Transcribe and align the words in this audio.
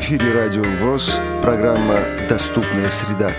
эфире 0.00 0.32
Радио 0.32 0.62
ВОЗ, 0.80 1.20
программа 1.42 2.00
«Доступная 2.26 2.88
среда». 2.88 3.32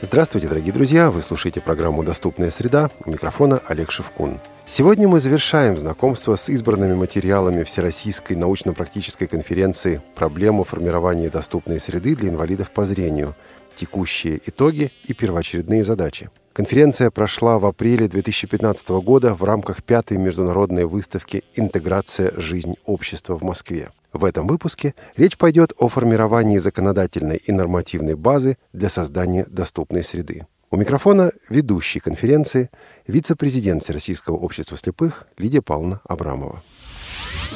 Здравствуйте, 0.00 0.48
дорогие 0.48 0.72
друзья! 0.72 1.10
Вы 1.10 1.20
слушаете 1.20 1.60
программу 1.60 2.02
«Доступная 2.02 2.50
среда». 2.50 2.90
У 3.04 3.10
микрофона 3.10 3.60
Олег 3.68 3.90
Шевкун. 3.90 4.40
Сегодня 4.64 5.06
мы 5.06 5.20
завершаем 5.20 5.76
знакомство 5.76 6.34
с 6.36 6.48
избранными 6.48 6.94
материалами 6.94 7.62
Всероссийской 7.62 8.34
научно-практической 8.34 9.26
конференции 9.26 10.00
«Проблема 10.14 10.64
формирования 10.64 11.28
доступной 11.28 11.78
среды 11.78 12.16
для 12.16 12.30
инвалидов 12.30 12.70
по 12.70 12.86
зрению. 12.86 13.36
Текущие 13.74 14.40
итоги 14.46 14.92
и 15.04 15.12
первоочередные 15.12 15.84
задачи». 15.84 16.30
Конференция 16.52 17.10
прошла 17.10 17.58
в 17.58 17.64
апреле 17.64 18.08
2015 18.08 18.90
года 19.02 19.34
в 19.34 19.42
рамках 19.42 19.82
пятой 19.82 20.18
международной 20.18 20.84
выставки 20.84 21.44
«Интеграция. 21.54 22.30
Жизнь 22.38 22.74
общества» 22.84 23.38
в 23.38 23.42
Москве. 23.42 23.88
В 24.12 24.26
этом 24.26 24.46
выпуске 24.46 24.94
речь 25.16 25.38
пойдет 25.38 25.72
о 25.78 25.88
формировании 25.88 26.58
законодательной 26.58 27.36
и 27.36 27.52
нормативной 27.52 28.16
базы 28.16 28.58
для 28.74 28.90
создания 28.90 29.46
доступной 29.48 30.04
среды. 30.04 30.46
У 30.70 30.76
микрофона 30.76 31.32
ведущий 31.48 32.00
конференции 32.00 32.70
вице-президент 33.06 33.82
Всероссийского 33.82 34.36
общества 34.36 34.76
слепых 34.76 35.26
Лидия 35.38 35.62
Павловна 35.62 36.02
Абрамова. 36.04 36.62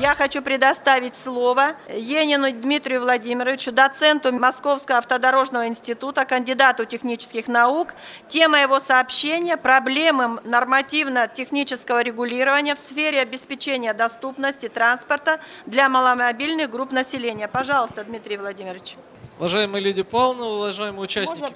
Я 0.01 0.15
хочу 0.15 0.43
предоставить 0.43 1.17
слово 1.17 1.73
Енину 1.89 2.51
Дмитрию 2.51 3.01
Владимировичу, 3.01 3.73
доценту 3.73 4.31
Московского 4.31 4.99
автодорожного 4.99 5.69
института, 5.69 6.27
кандидату 6.27 6.85
технических 6.85 7.49
наук. 7.49 7.95
Тема 8.29 8.61
его 8.61 8.79
сообщения– 8.79 9.57
проблемы 9.57 10.39
нормативно-технического 10.45 12.03
регулирования 12.03 12.75
в 12.75 12.79
сфере 12.79 13.21
обеспечения 13.21 13.95
доступности 13.95 14.69
транспорта 14.69 15.41
для 15.65 15.89
маломобильных 15.89 16.69
групп 16.69 16.93
населения. 16.93 17.49
Пожалуйста, 17.49 18.05
Дмитрий 18.05 18.37
Владимирович. 18.37 18.97
Уважаемая 19.39 19.81
Лидия 19.83 20.05
Павловна, 20.05 20.47
уважаемые 20.47 21.03
участники 21.03 21.55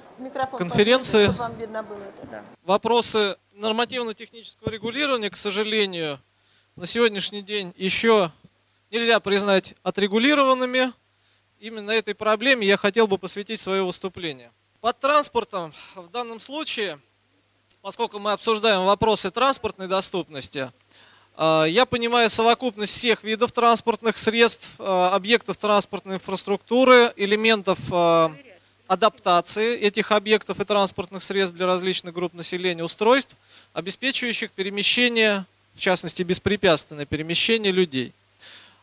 конференции, 0.57 1.31
вопросы 2.63 3.37
нормативно-технического 3.53 4.69
регулирования, 4.69 5.29
к 5.29 5.37
сожалению, 5.37 6.19
на 6.75 6.85
сегодняшний 6.85 7.41
день 7.41 7.73
еще 7.75 8.31
нельзя 8.91 9.19
признать 9.19 9.75
отрегулированными. 9.83 10.93
Именно 11.59 11.91
этой 11.91 12.15
проблеме 12.15 12.65
я 12.65 12.77
хотел 12.77 13.07
бы 13.07 13.17
посвятить 13.17 13.59
свое 13.59 13.83
выступление. 13.83 14.51
Под 14.79 14.99
транспортом 14.99 15.73
в 15.95 16.09
данном 16.09 16.39
случае, 16.39 16.99
поскольку 17.81 18.19
мы 18.19 18.31
обсуждаем 18.31 18.85
вопросы 18.85 19.29
транспортной 19.31 19.87
доступности, 19.87 20.71
э, 21.37 21.65
я 21.67 21.85
понимаю 21.85 22.29
совокупность 22.29 22.93
всех 22.93 23.23
видов 23.23 23.51
транспортных 23.51 24.17
средств, 24.17 24.75
э, 24.79 25.09
объектов 25.11 25.57
транспортной 25.57 26.15
инфраструктуры, 26.15 27.13
элементов 27.17 27.79
э, 27.91 28.29
адаптации 28.87 29.77
этих 29.77 30.11
объектов 30.11 30.59
и 30.59 30.65
транспортных 30.65 31.21
средств 31.21 31.55
для 31.55 31.67
различных 31.67 32.13
групп 32.13 32.33
населения, 32.33 32.83
устройств, 32.83 33.37
обеспечивающих 33.73 34.51
перемещение 34.51 35.45
в 35.75 35.79
частности, 35.79 36.23
беспрепятственное 36.23 37.05
перемещение 37.05 37.71
людей. 37.71 38.13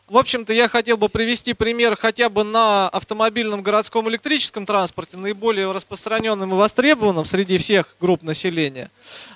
В 0.07 0.17
общем-то, 0.17 0.53
я 0.53 0.67
хотел 0.67 0.97
бы 0.97 1.07
привести 1.07 1.53
пример 1.53 1.95
хотя 1.95 2.29
бы 2.29 2.43
на 2.43 2.89
автомобильном 2.89 3.61
городском 3.61 4.09
электрическом 4.09 4.65
транспорте, 4.65 5.17
наиболее 5.17 5.71
распространенным 5.71 6.51
и 6.51 6.55
востребованным 6.55 7.25
среди 7.25 7.59
всех 7.59 7.95
групп 8.01 8.23
населения, 8.23 8.89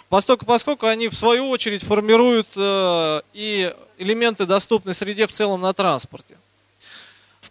поскольку, 0.09 0.45
поскольку 0.45 0.87
они 0.87 1.09
в 1.09 1.15
свою 1.15 1.49
очередь 1.49 1.83
формируют 1.83 2.47
э, 2.55 3.21
и 3.33 3.71
элементы 3.99 4.47
доступной 4.47 4.95
среде 4.95 5.27
в 5.27 5.31
целом 5.31 5.61
на 5.61 5.73
транспорте 5.73 6.37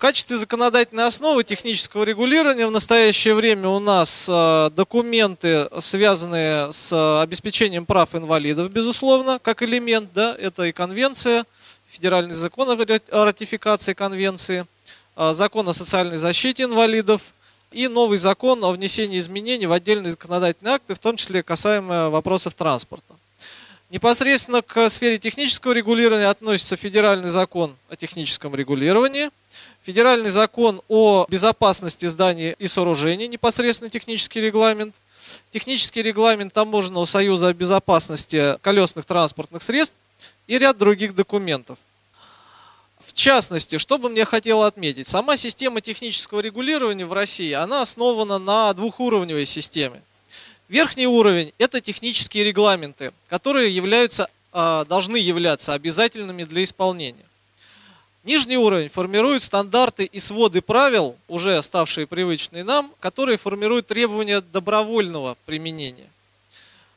качестве 0.03 0.37
законодательной 0.37 1.07
основы 1.07 1.45
технического 1.45 2.03
регулирования 2.03 2.67
в 2.67 2.73
настоящее 2.73 3.35
время 3.37 3.69
у 3.69 3.79
нас 3.79 4.27
э, 4.29 4.71
документы, 4.75 5.69
связанные 5.79 6.73
с 6.73 7.23
обеспечением 7.23 7.87
прав 7.87 8.13
инвалидов, 8.17 8.73
безусловно, 8.73 9.39
как 9.39 9.63
элемент, 9.63 10.13
да, 10.13 10.35
это 10.37 10.65
и 10.65 10.73
конвенция, 10.73 11.45
федеральный 11.87 12.35
закон 12.35 12.69
о 12.69 13.25
ратификации 13.25 13.93
конвенции, 13.93 14.67
э, 15.15 15.35
закон 15.35 15.69
о 15.69 15.73
социальной 15.73 16.17
защите 16.17 16.65
инвалидов 16.65 17.23
и 17.71 17.87
новый 17.87 18.19
закон 18.19 18.65
о 18.65 18.73
внесении 18.73 19.21
изменений 19.21 19.69
в 19.69 19.73
отдельные 19.73 20.11
законодательные 20.11 20.75
акты, 20.75 20.97
в 20.97 20.99
том 20.99 21.17
числе 21.17 21.45
касаемо 21.45 22.11
вопросов 22.11 22.55
транспорта. 22.55 23.15
Непосредственно 23.93 24.63
к 24.63 24.89
сфере 24.89 25.19
технического 25.19 25.73
регулирования 25.73 26.29
относится 26.29 26.77
федеральный 26.77 27.29
закон 27.29 27.77
о 27.91 27.97
техническом 27.97 28.55
регулировании, 28.55 29.29
федеральный 29.83 30.31
закон 30.31 30.81
о 30.89 31.27
безопасности 31.29 32.07
зданий 32.07 32.57
и 32.59 32.67
сооружений, 32.69 33.29
непосредственно 33.29 33.91
технический 33.91 34.41
регламент, 34.41 34.95
технический 35.51 36.03
регламент 36.03 36.55
Таможенного 36.55 37.05
союза 37.05 37.49
о 37.49 37.53
безопасности 37.53 38.57
колесных 38.63 39.05
транспортных 39.05 39.63
средств 39.63 39.99
и 40.47 40.59
ряд 40.59 40.79
других 40.79 41.15
документов. 41.15 41.77
В 43.05 43.13
частности, 43.13 43.77
что 43.77 43.99
бы 43.99 44.09
мне 44.09 44.25
хотело 44.25 44.67
отметить, 44.67 45.07
сама 45.07 45.37
система 45.37 45.83
технического 45.83 46.41
регулирования 46.41 47.05
в 47.05 47.13
России, 47.13 47.53
она 47.53 47.83
основана 47.83 48.39
на 48.39 48.73
двухуровневой 48.73 49.45
системе– 49.45 50.01
Верхний 50.73 51.07
уровень– 51.07 51.53
это 51.59 51.83
технические 51.83 52.45
регламенты, 52.45 53.13
которые 53.29 53.77
являются, 53.77 54.31
а, 54.55 54.87
должны 54.87 55.19
являться 55.19 55.75
обязательными 55.75 56.45
для 56.45 56.65
исполнения. 56.65 57.27
Нижний 58.25 58.57
уровень 58.57 58.89
формирует 58.89 59.43
стандарты 59.43 60.07
и 60.07 60.19
своды 60.19 60.63
правил, 60.63 61.15
уже 61.29 61.63
ставшие 61.63 62.07
привычные 62.07 62.65
нам, 62.65 62.91
которые 63.01 63.37
формируют 63.37 63.89
требования 63.89 64.41
добровольного 64.41 65.37
применения. 65.45 66.09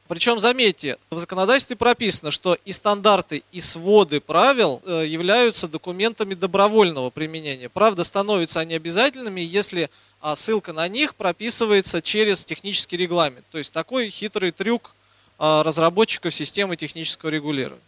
Причем, 0.07 0.39
заметьте, 0.39 0.97
в 1.09 1.17
законодательстве 1.17 1.75
прописано, 1.75 2.29
что 2.29 2.57
и 2.63 2.71
стандарты, 2.71 3.43
и 3.51 3.59
своды 3.59 4.19
правил 4.19 4.81
э, 4.85 5.05
являются 5.07 5.67
документами 5.67 6.35
добровольного 6.35 7.09
применения. 7.09 7.69
Правда, 7.69 8.03
становятся 8.03 8.59
они 8.59 8.75
обязательными, 8.75 9.41
если 9.41 9.89
а 10.21 10.35
ссылка 10.35 10.73
на 10.73 10.88
них 10.88 11.13
прописывается 11.13 12.01
через 12.01 12.43
технический 12.43 12.97
регламент. 12.97 13.45
То 13.51 13.59
есть 13.59 13.71
такой 13.71 14.09
хитрый 14.09 14.51
трюк 14.51 14.95
а, 15.38 15.61
разработчиков 15.61 16.33
системы 16.33 16.75
технического 16.77 17.29
регулирования. 17.29 17.83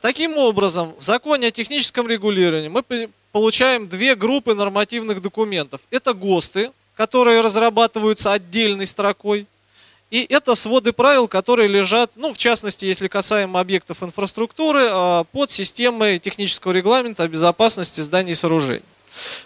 Таким 0.00 0.36
образом, 0.38 0.94
в 0.98 1.02
законе 1.02 1.48
о 1.48 1.50
техническом 1.50 2.06
регулировании 2.06 2.68
мы 2.68 3.08
получаем 3.32 3.88
две 3.88 4.14
группы 4.14 4.54
нормативных 4.54 5.20
документов. 5.20 5.80
Это 5.90 6.14
ГОСТы, 6.14 6.70
которые 6.94 7.40
разрабатываются 7.40 8.32
отдельной 8.32 8.86
строкой, 8.86 9.48
и 10.12 10.26
это 10.28 10.54
своды 10.56 10.92
правил, 10.92 11.26
которые 11.26 11.68
лежат, 11.68 12.10
ну, 12.16 12.34
в 12.34 12.36
частности, 12.36 12.84
если 12.84 13.08
касаемо 13.08 13.58
объектов 13.58 14.02
инфраструктуры, 14.02 14.86
а, 14.90 15.24
под 15.24 15.50
системой 15.50 16.18
технического 16.18 16.72
регламента 16.72 17.22
о 17.22 17.28
безопасности 17.28 18.02
зданий 18.02 18.32
и 18.32 18.34
сооружений. 18.34 18.82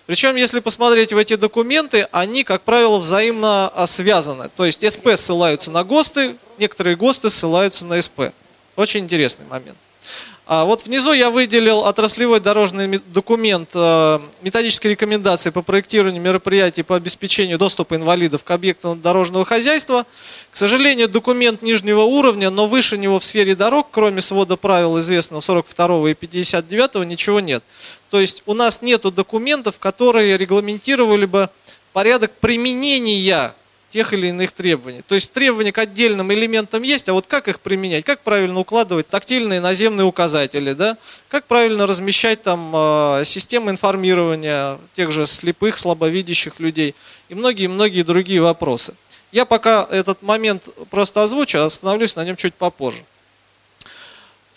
Причем, 0.06 0.34
если 0.34 0.59
посмотреть 0.59 1.12
в 1.12 1.19
эти 1.19 1.37
документы, 1.37 2.09
они, 2.10 2.43
как 2.43 2.62
правило, 2.62 2.99
взаимно 2.99 3.69
а, 3.69 3.87
связаны. 3.87 4.49
То 4.56 4.65
есть 4.65 4.84
СП 4.93 5.10
ссылаются 5.15 5.71
на 5.71 5.84
ГОСТы, 5.84 6.37
некоторые 6.59 6.97
ГОСТы 6.97 7.31
ссылаются 7.31 7.87
на 7.87 8.03
СП. 8.03 8.32
Очень 8.75 9.05
интересный 9.05 9.47
момент. 9.47 9.78
А 10.48 10.64
вот 10.64 10.86
внизу 10.86 11.12
я 11.12 11.30
выделил 11.30 11.80
отраслевой 11.80 12.38
дорожный 12.38 13.00
документ 13.06 13.70
э, 13.74 14.20
методической 14.42 14.92
рекомендации 14.92 15.50
по 15.50 15.60
проектированию 15.60 16.22
мероприятий 16.22 16.84
по 16.84 16.94
обеспечению 16.94 17.58
доступа 17.58 17.96
инвалидов 17.96 18.44
к 18.44 18.50
объектам 18.52 19.00
дорожного 19.00 19.44
хозяйства. 19.44 20.06
К 20.52 20.56
сожалению, 20.56 21.08
документ 21.08 21.62
нижнего 21.62 22.02
уровня, 22.02 22.50
но 22.50 22.68
выше 22.68 22.96
него 22.96 23.18
в 23.18 23.24
сфере 23.24 23.56
дорог, 23.56 23.88
кроме 23.90 24.20
свода 24.20 24.54
правил 24.54 25.00
известного 25.00 25.40
42 25.40 26.10
и 26.10 26.14
59, 26.14 27.04
ничего 27.06 27.40
нет. 27.40 27.64
То 28.10 28.20
есть 28.20 28.44
у 28.46 28.54
нас 28.54 28.82
нет 28.82 29.02
документов, 29.02 29.81
которые 29.81 30.37
регламентировали 30.37 31.25
бы 31.25 31.50
порядок 31.92 32.31
применения 32.38 33.52
тех 33.96 34.12
или 34.12 34.26
иных 34.26 34.52
требований. 34.52 35.00
То 35.08 35.14
есть 35.14 35.32
требования 35.32 35.72
к 35.72 35.78
отдельным 35.78 36.31
элементам 36.31 36.82
есть, 36.82 37.08
а 37.08 37.14
вот 37.14 37.26
как 37.26 37.48
их 37.48 37.60
применять, 37.60 38.04
как 38.04 38.20
правильно 38.20 38.60
укладывать 38.60 39.08
тактильные 39.08 39.58
наземные 39.58 40.04
указатели, 40.04 40.75
да? 40.75 40.98
как 41.28 41.46
правильно 41.46 41.87
размещать 41.87 42.43
там 42.43 42.72
э, 42.75 43.22
системы 43.25 43.70
информирования 43.70 44.76
тех 44.94 45.12
же 45.12 45.26
слепых, 45.26 45.78
слабовидящих 45.78 46.60
людей 46.60 46.94
и 47.31 47.34
многие-многие 47.34 48.02
другие 48.02 48.43
вопросы. 48.43 48.93
Я 49.32 49.46
пока 49.46 49.88
этот 49.90 50.20
момент 50.20 50.69
просто 50.90 51.22
озвучу, 51.22 51.60
а 51.60 51.64
остановлюсь 51.64 52.16
на 52.16 52.25
нем 52.26 52.37
чуть 52.37 52.52
попозже. 52.52 53.02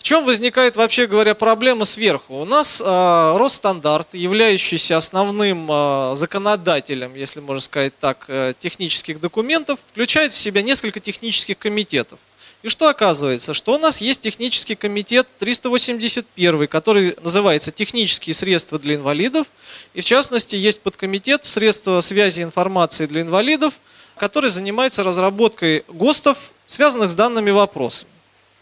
В 0.00 0.02
чем 0.02 0.24
возникает, 0.24 0.76
вообще 0.76 1.06
говоря, 1.06 1.34
проблема 1.34 1.84
сверху? 1.84 2.40
У 2.40 2.46
нас 2.46 2.80
э, 2.80 3.36
Росстандарт, 3.36 4.14
являющийся 4.14 4.96
основным 4.96 5.68
э, 5.70 6.14
законодателем, 6.14 7.14
если 7.14 7.40
можно 7.40 7.60
сказать 7.60 7.92
так, 8.00 8.24
э, 8.28 8.54
технических 8.58 9.20
документов, 9.20 9.78
включает 9.92 10.32
в 10.32 10.38
себя 10.38 10.62
несколько 10.62 11.00
технических 11.00 11.58
комитетов. 11.58 12.18
И 12.62 12.68
что 12.70 12.88
оказывается? 12.88 13.52
Что 13.52 13.74
у 13.74 13.78
нас 13.78 14.00
есть 14.00 14.22
технический 14.22 14.74
комитет 14.74 15.28
381, 15.38 16.66
который 16.66 17.14
называется 17.20 17.70
«Технические 17.70 18.32
средства 18.32 18.78
для 18.78 18.94
инвалидов». 18.94 19.48
И 19.92 20.00
в 20.00 20.04
частности 20.06 20.56
есть 20.56 20.80
подкомитет 20.80 21.44
«Средства 21.44 22.00
связи 22.00 22.40
и 22.40 22.44
информации 22.44 23.04
для 23.04 23.20
инвалидов», 23.20 23.74
который 24.16 24.48
занимается 24.48 25.02
разработкой 25.02 25.84
ГОСТов, 25.88 26.38
связанных 26.66 27.10
с 27.10 27.14
данными 27.14 27.50
вопросами. 27.50 28.10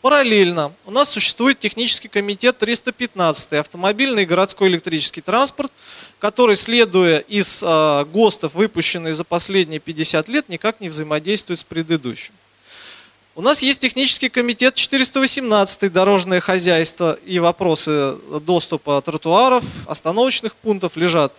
Параллельно 0.00 0.72
у 0.86 0.92
нас 0.92 1.10
существует 1.10 1.58
технический 1.58 2.06
комитет 2.06 2.58
315 2.58 3.54
автомобильный 3.54 4.22
и 4.22 4.26
городской 4.26 4.68
электрический 4.68 5.20
транспорт, 5.20 5.72
который, 6.20 6.54
следуя 6.54 7.18
из 7.18 7.64
э, 7.64 8.04
ГОСТов, 8.04 8.54
выпущенные 8.54 9.12
за 9.12 9.24
последние 9.24 9.80
50 9.80 10.28
лет, 10.28 10.48
никак 10.48 10.80
не 10.80 10.88
взаимодействует 10.88 11.58
с 11.58 11.64
предыдущим. 11.64 12.32
У 13.34 13.42
нас 13.42 13.60
есть 13.60 13.80
технический 13.80 14.28
комитет 14.28 14.76
418 14.76 15.92
дорожное 15.92 16.40
хозяйство 16.40 17.18
и 17.26 17.40
вопросы 17.40 18.14
доступа 18.42 19.02
тротуаров, 19.02 19.64
остановочных 19.86 20.54
пунктов 20.54 20.96
лежат 20.96 21.34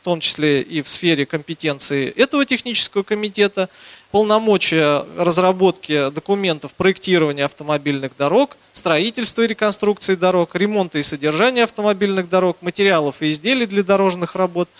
в 0.00 0.02
том 0.02 0.20
числе 0.20 0.62
и 0.62 0.80
в 0.80 0.88
сфере 0.88 1.26
компетенции 1.26 2.08
этого 2.16 2.46
технического 2.46 3.02
комитета, 3.02 3.68
полномочия 4.10 5.04
разработки 5.18 6.08
документов 6.08 6.72
проектирования 6.72 7.44
автомобильных 7.44 8.12
дорог, 8.16 8.56
строительства 8.72 9.42
и 9.42 9.46
реконструкции 9.46 10.14
дорог, 10.14 10.54
ремонта 10.54 10.96
и 10.96 11.02
содержания 11.02 11.64
автомобильных 11.64 12.30
дорог, 12.30 12.56
материалов 12.62 13.16
и 13.20 13.28
изделий 13.28 13.66
для 13.66 13.82
дорожных 13.82 14.36
работ. 14.36 14.70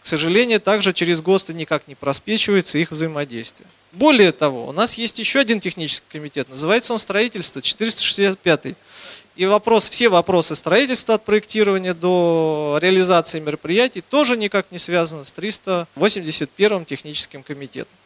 К 0.00 0.06
сожалению, 0.06 0.60
также 0.60 0.92
через 0.92 1.22
ГОСТы 1.22 1.54
никак 1.54 1.86
не 1.86 1.94
проспечивается 1.94 2.78
их 2.78 2.90
взаимодействие. 2.90 3.68
Более 3.92 4.32
того, 4.32 4.66
у 4.66 4.72
нас 4.72 4.98
есть 4.98 5.20
еще 5.20 5.38
один 5.38 5.60
технический 5.60 6.08
комитет, 6.10 6.48
называется 6.48 6.92
он 6.92 6.98
строительство 6.98 7.62
465 7.62 8.74
и 9.34 9.46
вопрос, 9.46 9.88
все 9.88 10.08
вопросы 10.08 10.54
строительства 10.54 11.14
от 11.14 11.24
проектирования 11.24 11.94
до 11.94 12.78
реализации 12.80 13.40
мероприятий 13.40 14.02
тоже 14.02 14.36
никак 14.36 14.70
не 14.70 14.78
связаны 14.78 15.24
с 15.24 15.32
381 15.32 16.84
техническим 16.84 17.42
комитетом. 17.42 17.96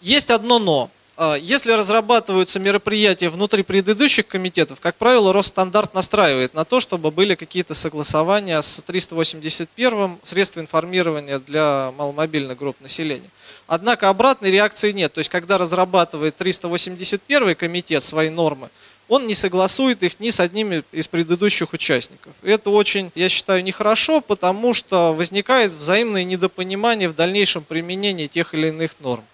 Есть 0.00 0.30
одно 0.30 0.58
но. 0.58 0.90
А, 1.16 1.34
если 1.34 1.72
разрабатываются 1.72 2.58
мероприятия 2.58 3.28
внутри 3.28 3.62
предыдущих 3.62 4.26
комитетов, 4.26 4.80
как 4.80 4.96
правило, 4.96 5.34
Росстандарт 5.34 5.92
настраивает 5.92 6.54
на 6.54 6.64
то, 6.64 6.80
чтобы 6.80 7.10
были 7.10 7.34
какие-то 7.34 7.74
согласования 7.74 8.62
с 8.62 8.82
381 8.84 10.18
средств 10.22 10.56
информирования 10.56 11.38
для 11.38 11.92
маломобильных 11.98 12.56
групп 12.56 12.80
населения. 12.80 13.28
Однако 13.66 14.08
обратной 14.08 14.50
реакции 14.50 14.92
нет. 14.92 15.12
То 15.12 15.18
есть, 15.18 15.28
когда 15.28 15.58
разрабатывает 15.58 16.36
381 16.36 17.54
комитет 17.54 18.02
свои 18.02 18.30
нормы, 18.30 18.70
он 19.10 19.26
не 19.26 19.34
согласует 19.34 20.04
их 20.04 20.20
ни 20.20 20.30
с 20.30 20.38
одним 20.38 20.84
из 20.92 21.08
предыдущих 21.08 21.72
участников. 21.72 22.32
Это 22.44 22.70
очень, 22.70 23.10
я 23.16 23.28
считаю, 23.28 23.64
нехорошо, 23.64 24.20
потому 24.20 24.72
что 24.72 25.12
возникает 25.12 25.72
взаимное 25.72 26.22
недопонимание 26.22 27.08
в 27.08 27.16
дальнейшем 27.16 27.64
применении 27.64 28.28
тех 28.28 28.54
или 28.54 28.68
иных 28.68 28.94
норм. 29.00 29.24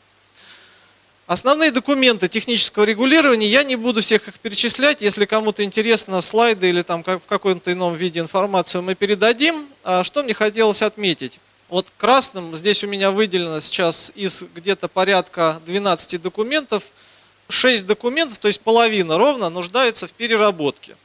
Основные 1.27 1.73
документы 1.73 2.27
технического 2.27 2.85
регулирования, 2.85 3.49
я 3.49 3.65
не 3.65 3.77
буду 3.77 4.01
всех 4.01 4.27
их 4.29 4.39
перечислять, 4.39 5.03
если 5.03 5.27
кому-то 5.27 5.63
интересно 5.63 6.23
слайды 6.23 6.71
или 6.71 6.81
там 6.81 7.05
в 7.05 7.27
каком-то 7.29 7.71
ином 7.71 7.97
виде 7.97 8.21
информацию 8.21 8.83
мы 8.83 8.95
передадим. 8.95 9.67
А 9.85 10.03
что 10.05 10.23
мне 10.23 10.33
хотелось 10.33 10.81
отметить? 10.81 11.39
Вот 11.69 11.93
красным 11.99 12.57
здесь 12.57 12.83
у 12.83 12.87
меня 12.87 13.11
выделено 13.11 13.61
сейчас 13.61 14.11
из 14.15 14.43
где-то 14.55 14.89
порядка 14.89 15.61
12 15.67 16.23
документов– 16.23 16.83
6 17.49 17.87
документов, 17.87 18.39
то 18.39 18.49
есть 18.49 18.61
половина 18.61 19.19
ровно, 19.19 19.51
нуждается 19.51 20.07
в 20.07 20.13
переработке. 20.13 20.97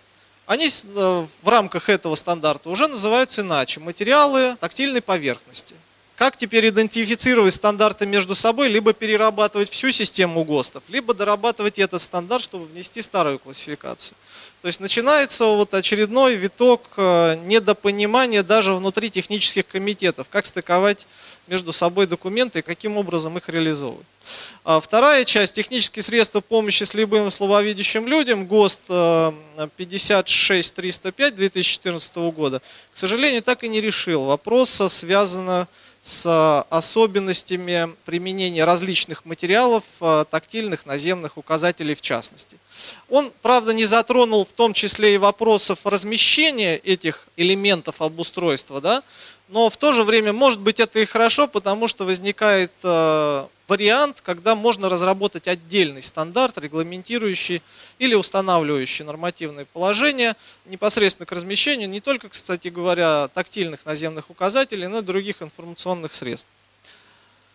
они 0.49 0.67
э, 0.67 1.25
в 1.43 1.47
рамках 1.47 1.89
этого 1.89 2.15
стандарта 2.15 2.71
уже 2.71 2.87
называются 2.87 3.41
иначе. 3.41 3.79
Материалы 3.79 4.55
тактильной 4.59 4.99
поверхности. 4.99 5.75
Как 6.15 6.37
теперь 6.37 6.69
идентифицировать 6.69 7.53
стандарты 7.53 8.07
между 8.07 8.33
собой, 8.33 8.67
либо 8.67 8.93
перерабатывать 8.93 9.69
всю 9.69 9.91
систему 9.91 10.43
ГОСТов, 10.43 10.81
либо 10.87 11.13
дорабатывать 11.13 11.77
этот 11.77 12.01
стандарт, 12.01 12.41
чтобы 12.41 12.65
внести 12.65 13.03
старую 13.03 13.37
классификацию. 13.37 14.17
То 14.61 14.67
есть 14.67 14.81
начинается 14.81 15.45
вот 15.45 15.73
очередной 15.73 16.35
виток 16.35 16.81
э, 16.97 17.35
недопонимания 17.45 18.43
даже 18.43 18.73
внутри 18.73 19.09
технических 19.09 19.65
комитетов, 19.65 20.27
как 20.29 20.45
стыковать 20.45 21.07
между 21.47 21.71
собой 21.71 22.07
документы 22.07 22.59
и 22.59 22.61
каким 22.61 22.97
образом 22.97 23.37
их 23.37 23.47
реализовывать. 23.47 24.05
А 24.65 24.81
вторая 24.81 25.23
часть– 25.23 25.53
технические 25.55 26.03
средства 26.03 26.41
помощи 26.41 26.83
слепым 26.83 27.31
слабовидящим 27.31 28.05
людям, 28.05 28.45
ГОСТ 28.47 28.81
56305 29.77 31.35
2014 31.35 32.15
года, 32.17 32.61
к 32.91 32.97
сожалению, 32.97 33.41
так 33.41 33.63
и 33.63 33.69
не 33.69 33.79
решил 33.79 34.25
вопроса, 34.25 34.89
связанного 34.89 35.69
с 36.01 36.65
особенностями 36.69 37.89
применения 38.05 38.63
различных 38.63 39.25
материалов, 39.25 39.83
э, 39.99 40.25
тактильных, 40.29 40.85
наземных 40.85 41.37
указателей 41.37 41.93
в 41.93 42.01
частности. 42.01 42.57
Он, 43.09 43.33
правда, 43.41 43.73
не 43.73 43.85
затронул 43.85 44.18
в 44.25 44.53
том 44.53 44.73
числе 44.73 45.15
и 45.15 45.17
вопросов 45.17 45.85
размещения 45.85 46.77
этих 46.77 47.27
элементов 47.37 48.01
обустройства, 48.01 48.81
да, 48.81 49.03
но 49.49 49.69
в 49.69 49.77
то 49.77 49.91
же 49.91 50.03
время, 50.03 50.31
может 50.31 50.59
быть, 50.59 50.79
это 50.79 50.99
и 50.99 51.05
хорошо, 51.05 51.47
потому 51.47 51.87
что 51.87 52.05
возникает 52.05 52.71
э, 52.83 53.45
вариант, 53.67 54.21
когда 54.21 54.55
можно 54.55 54.89
разработать 54.89 55.47
отдельный 55.47 56.01
стандарт, 56.01 56.57
регламентирующий 56.57 57.63
или 57.97 58.13
устанавливающий 58.13 59.05
нормативные 59.05 59.65
положения 59.65 60.35
непосредственно 60.65 61.25
к 61.25 61.31
размещению 61.31 61.89
не 61.89 61.99
только, 61.99 62.29
кстати 62.29 62.67
говоря, 62.67 63.27
тактильных 63.33 63.85
наземных 63.85 64.29
указателей, 64.29 64.87
но 64.87 64.99
и 64.99 65.01
других 65.01 65.41
информационных 65.41 66.13
средств. 66.13 66.47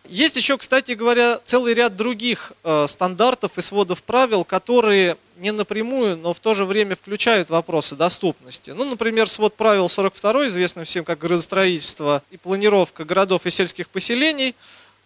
Есть 0.07 0.35
еще, 0.35 0.57
кстати 0.57 0.93
говоря, 0.93 1.39
целый 1.45 1.73
ряд 1.73 1.95
других 1.95 2.53
э, 2.63 2.85
стандартов 2.87 3.57
и 3.57 3.61
сводов 3.61 4.03
правил, 4.03 4.43
которые 4.43 5.17
не 5.37 5.51
напрямую, 5.51 6.17
но 6.17 6.33
в 6.33 6.39
то 6.39 6.53
же 6.53 6.65
время 6.65 6.95
включают 6.95 7.49
вопросы 7.49 7.95
доступности. 7.95 8.71
Ну, 8.71 8.85
например, 8.85 9.27
свод 9.27 9.55
правил 9.55 9.89
42, 9.89 10.47
известный 10.47 10.85
всем 10.85 11.03
как 11.03 11.19
градостроительство 11.19 12.23
и 12.31 12.37
планировка 12.37 13.03
городов 13.03 13.45
и 13.45 13.49
сельских 13.49 13.89
поселений– 13.89 14.55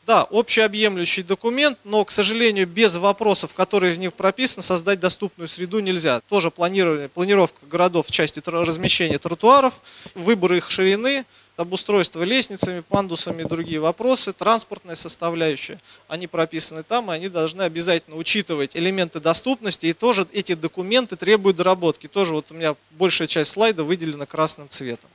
да, 0.10 0.26
общеобъемлющий 0.32 1.22
документ, 1.22 1.78
но, 1.84 2.04
к 2.04 2.10
сожалению, 2.10 2.66
без 2.66 2.96
вопросов, 2.96 3.54
которые 3.54 3.94
в 3.94 4.00
них 4.00 4.16
прописаны, 4.16 4.64
создать 4.64 5.00
доступную 5.00 5.48
среду 5.48 5.82
нельзя. 5.82 6.22
Тоже 6.30 6.50
планирование, 6.50 7.10
планировка 7.10 7.64
городов 7.68 8.08
в 8.08 8.12
части 8.12 8.42
размещения 8.44 9.20
тротуаров, 9.20 9.76
выбор 10.16 10.54
их 10.54 10.72
ширины, 10.72 11.26
обустройство 11.60 12.24
лестницами, 12.24 12.80
пандусами 12.82 13.44
и 13.44 13.46
другие 13.46 13.80
вопросы, 13.80 14.34
транспортная 14.34 14.96
составляющая, 14.96 15.80
они 16.08 16.28
прописаны 16.28 16.84
там, 16.84 17.12
и 17.12 17.16
они 17.16 17.30
должны 17.30 17.64
обязательно 17.64 18.16
учитывать 18.16 18.76
элементы 18.76 19.20
доступности, 19.20 19.88
и 19.88 19.94
тоже 19.94 20.28
эти 20.32 20.56
документы 20.56 21.16
требуют 21.16 21.58
доработки. 21.58 22.08
Тоже 22.08 22.34
вот 22.34 22.52
у 22.52 22.54
меня 22.54 22.76
большая 22.92 23.28
часть 23.28 23.52
слайда 23.52 23.84
выделена 23.84 24.26
красным 24.26 24.70
цветом. 24.70 25.10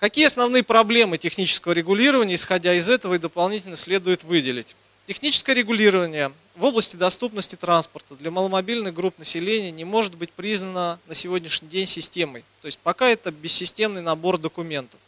Какие 0.00 0.26
основные 0.26 0.64
проблемы 0.64 1.16
технического 1.16 1.72
регулирования, 1.72 2.34
исходя 2.34 2.74
из 2.74 2.88
этого, 2.88 3.14
и 3.14 3.18
дополнительно 3.18 3.76
следует 3.76 4.24
выделить? 4.24 4.74
Техническое 5.06 5.54
регулирование 5.54 6.32
в 6.56 6.64
области 6.64 6.96
доступности 6.96 7.56
транспорта 7.56 8.14
для 8.14 8.30
маломобильных 8.30 8.94
групп 8.94 9.18
населения 9.18 9.70
не 9.70 9.84
может 9.84 10.14
быть 10.14 10.32
признано 10.32 10.98
на 11.06 11.14
сегодняшний 11.14 11.68
день 11.68 11.86
системой. 11.86 12.44
То 12.62 12.66
есть 12.66 12.78
пока 12.78 13.08
это 13.08 13.30
бессистемный 13.30 14.02
набор 14.02 14.38
документов. 14.38 15.00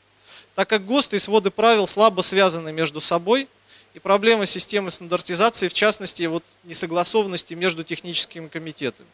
Так 0.54 0.68
как 0.68 0.84
ГОСТы 0.84 1.16
и 1.16 1.18
своды 1.18 1.50
правил 1.50 1.86
слабо 1.86 2.22
связаны 2.22 2.72
между 2.72 3.00
собой, 3.00 3.48
и 3.94 3.98
проблема 3.98 4.46
системы 4.46 4.90
стандартизации, 4.90 5.68
в 5.68 5.74
частности, 5.74 6.24
вот 6.24 6.44
несогласованности 6.64 7.54
между 7.54 7.84
техническими 7.84 8.48
комитетами. 8.48 9.08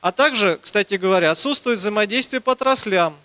А 0.00 0.12
также, 0.12 0.58
кстати 0.62 0.94
говоря, 0.94 1.30
отсутствует 1.30 1.78
взаимодействие 1.78 2.40
по 2.40 2.52
отраслям, 2.52 3.16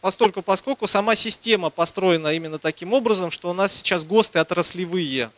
постольку, 0.00 0.42
поскольку 0.42 0.86
сама 0.86 1.14
система 1.14 1.70
построена 1.70 2.34
именно 2.34 2.58
таким 2.58 2.92
образом, 2.92 3.30
что 3.30 3.50
у 3.50 3.52
нас 3.52 3.74
сейчас 3.74 4.04
ГОСТы 4.04 4.38
отраслевые. 4.38 5.30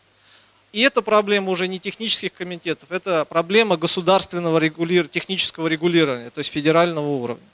И 0.73 0.81
это 0.81 1.01
проблема 1.01 1.51
уже 1.51 1.69
не 1.69 1.79
технических 1.79 2.33
комитетов, 2.35 2.91
это 2.91 3.25
проблема 3.25 3.77
государственного 3.77 4.59
регули... 4.59 5.05
технического 5.05 5.67
регулирования, 5.67 6.31
то 6.31 6.39
есть 6.39 6.51
федерального 6.51 7.07
уровня. 7.07 7.47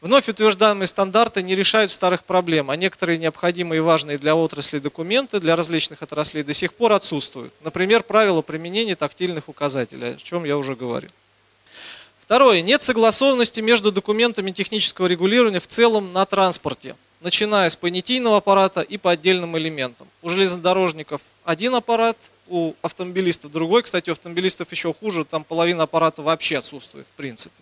Вновь 0.00 0.28
утверждаемые 0.28 0.86
стандарты 0.86 1.42
не 1.42 1.56
решают 1.56 1.90
старых 1.90 2.22
проблем, 2.22 2.70
а 2.70 2.76
некоторые 2.76 3.18
необходимые 3.18 3.78
и 3.78 3.80
важные 3.80 4.16
для 4.16 4.36
отрасли 4.36 4.78
документы 4.78 5.40
для 5.40 5.56
различных 5.56 6.02
отраслей 6.02 6.44
до 6.44 6.52
сих 6.52 6.74
пор 6.74 6.92
отсутствуют. 6.92 7.52
Например, 7.62 8.04
правила 8.04 8.40
применения 8.40 8.94
тактильных 8.94 9.48
указателей, 9.48 10.14
о 10.14 10.16
чем 10.16 10.44
я 10.44 10.56
уже 10.56 10.76
говорил. 10.76 11.10
Второе. 12.20 12.60
Нет 12.60 12.82
согласованности 12.82 13.60
между 13.60 13.90
документами 13.90 14.52
технического 14.52 15.06
регулирования 15.06 15.58
в 15.58 15.66
целом 15.66 16.12
на 16.12 16.26
транспорте, 16.26 16.94
начиная 17.20 17.68
с 17.68 17.74
понятийного 17.74 18.36
аппарата 18.36 18.82
и 18.82 18.98
по 18.98 19.10
отдельным 19.10 19.58
элементам. 19.58 20.06
У 20.22 20.28
железнодорожников 20.28 21.22
один 21.44 21.74
аппарат, 21.74 22.16
у 22.46 22.74
автомобилистов 22.82 23.50
другой. 23.50 23.82
Кстати, 23.82 24.10
у 24.10 24.12
автомобилистов 24.12 24.70
еще 24.70 24.94
хуже, 24.94 25.24
там 25.24 25.42
половина 25.42 25.84
аппарата 25.84 26.22
вообще 26.22 26.58
отсутствует 26.58 27.06
в 27.06 27.10
принципе. 27.16 27.56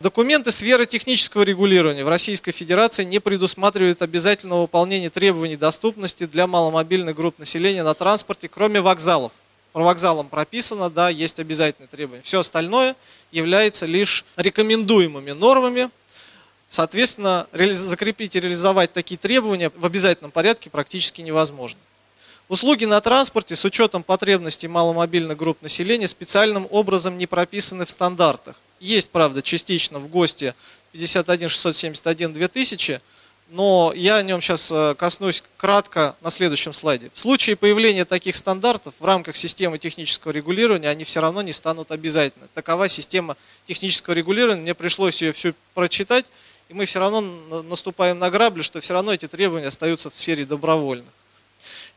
Документы 0.00 0.50
сферы 0.50 0.86
технического 0.86 1.42
регулирования 1.42 2.06
в 2.06 2.08
Российской 2.08 2.52
Федерации 2.52 3.04
не 3.04 3.18
предусматривают 3.18 4.00
обязательного 4.00 4.62
выполнения 4.62 5.10
требований 5.10 5.58
доступности 5.58 6.24
для 6.24 6.46
маломобильных 6.46 7.14
групп 7.14 7.38
населения 7.38 7.82
на 7.82 7.92
транспорте, 7.92 8.48
кроме 8.48 8.80
вокзалов. 8.80 9.30
По 9.72 9.82
вокзалам 9.82 10.30
прописано, 10.30 10.88
да, 10.88 11.10
есть 11.10 11.38
обязательные 11.38 11.86
требования. 11.86 12.22
Все 12.22 12.40
остальное 12.40 12.96
является 13.30 13.84
лишь 13.84 14.24
рекомендуемыми 14.36 15.32
нормами. 15.32 15.90
Соответственно, 16.66 17.46
закрепить 17.52 18.34
и 18.36 18.40
реализовать 18.40 18.94
такие 18.94 19.18
требования 19.18 19.70
в 19.76 19.84
обязательном 19.84 20.30
порядке 20.30 20.70
практически 20.70 21.20
невозможно. 21.20 21.78
Услуги 22.48 22.86
на 22.86 23.02
транспорте 23.02 23.54
с 23.54 23.66
учетом 23.66 24.02
потребностей 24.02 24.66
маломобильных 24.66 25.36
групп 25.36 25.60
населения 25.60 26.08
специальным 26.08 26.66
образом 26.70 27.18
не 27.18 27.26
прописаны 27.26 27.84
в 27.84 27.90
стандартах. 27.90 28.56
Есть, 28.80 29.10
правда, 29.10 29.42
частично 29.42 29.98
в 29.98 30.08
ГОСТе 30.08 30.54
51671-2000, 30.94 33.00
но 33.50 33.92
я 33.94 34.16
о 34.16 34.22
нем 34.22 34.40
сейчас 34.40 34.72
э, 34.72 34.94
коснусь 34.96 35.42
кратко 35.56 36.16
на 36.22 36.30
следующем 36.30 36.72
слайде. 36.72 37.10
В 37.12 37.18
случае 37.18 37.56
появления 37.56 38.04
таких 38.04 38.36
стандартов 38.36 38.94
в 38.98 39.04
рамках 39.04 39.36
системы 39.36 39.78
технического 39.78 40.32
регулирования 40.32 40.88
они 40.88 41.04
все 41.04 41.20
равно 41.20 41.42
не 41.42 41.52
станут 41.52 41.90
обязательны. 41.90 42.46
Такова 42.54 42.88
система 42.88 43.36
технического 43.66 44.14
регулирования, 44.14 44.62
мне 44.62 44.74
пришлось 44.74 45.20
ее 45.20 45.32
всю 45.32 45.52
прочитать, 45.74 46.26
и 46.68 46.74
мы 46.74 46.86
все 46.86 47.00
равно 47.00 47.20
наступаем 47.62 48.18
на 48.18 48.30
грабли, 48.30 48.62
что 48.62 48.80
все 48.80 48.94
равно 48.94 49.12
эти 49.12 49.26
требования 49.26 49.66
остаются 49.66 50.10
в 50.10 50.16
сфере 50.16 50.46
добровольных. 50.46 51.12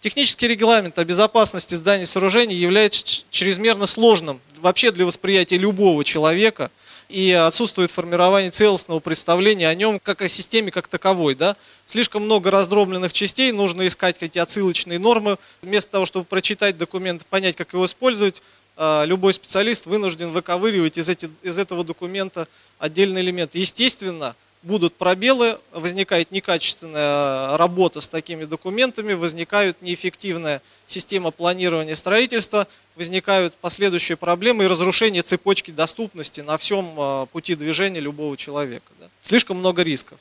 Технический 0.04 0.50
регламент 0.50 1.00
о 1.00 1.06
безопасности 1.06 1.76
зданий 1.76 2.04
и 2.04 2.06
сооружений 2.06 2.58
является 2.58 3.24
чрезмерно 3.30 3.86
сложным 3.86 4.42
вообще 4.58 4.92
для 4.92 5.06
восприятия 5.06 5.58
любого 5.58 6.04
человека 6.04 6.72
и 7.08 7.32
отсутствует 7.32 7.90
формирование 7.90 8.52
целостного 8.52 9.00
представления 9.00 9.70
о 9.70 9.76
нем 9.76 10.02
как 10.02 10.22
о 10.22 10.28
системе 10.28 10.72
как 10.72 10.90
таковой. 10.90 11.36
Да? 11.36 11.56
Слишком 11.86 12.24
много 12.24 12.52
раздробленных 12.52 13.14
частей, 13.14 13.54
нужно 13.54 13.88
искать 13.88 14.18
какие 14.18 14.44
отсылочные 14.44 15.00
нормы. 15.00 15.38
Вместо 15.62 15.94
того, 15.94 16.06
чтобы 16.06 16.26
прочитать 16.26 16.78
документ, 16.78 17.26
понять, 17.28 17.56
как 17.56 17.72
его 17.72 17.86
использовать, 17.86 18.44
а, 18.76 19.06
любой 19.06 19.34
специалист 19.34 19.86
вынужден 19.86 20.32
выковыривать 20.32 20.98
из, 20.98 21.08
эти, 21.08 21.30
из 21.44 21.58
этого 21.58 21.86
документа 21.86 22.50
отдельный 22.78 23.22
элемент. 23.22 23.56
Естественно, 23.56 24.36
будут 24.64 24.96
пробелы, 24.96 25.60
возникает 25.72 26.32
некачественная 26.32 27.58
работа 27.58 28.02
с 28.02 28.08
такими 28.08 28.46
документами, 28.46 29.14
возникает 29.14 29.82
неэффективная 29.82 30.62
система 30.88 31.32
планирования 31.32 31.96
строительства, 31.96 32.68
возникают 32.96 33.54
последующие 33.56 34.18
проблемы 34.18 34.64
и 34.64 34.68
разрушение 34.68 35.22
цепочки 35.22 35.72
доступности 35.72 36.42
на 36.42 36.58
всем 36.58 36.94
а, 36.98 37.26
пути 37.28 37.56
движения 37.56 38.00
любого 38.00 38.38
человека. 38.38 38.92
Да. 39.00 39.08
Слишком 39.22 39.58
много 39.58 39.84
рисков 39.84 40.18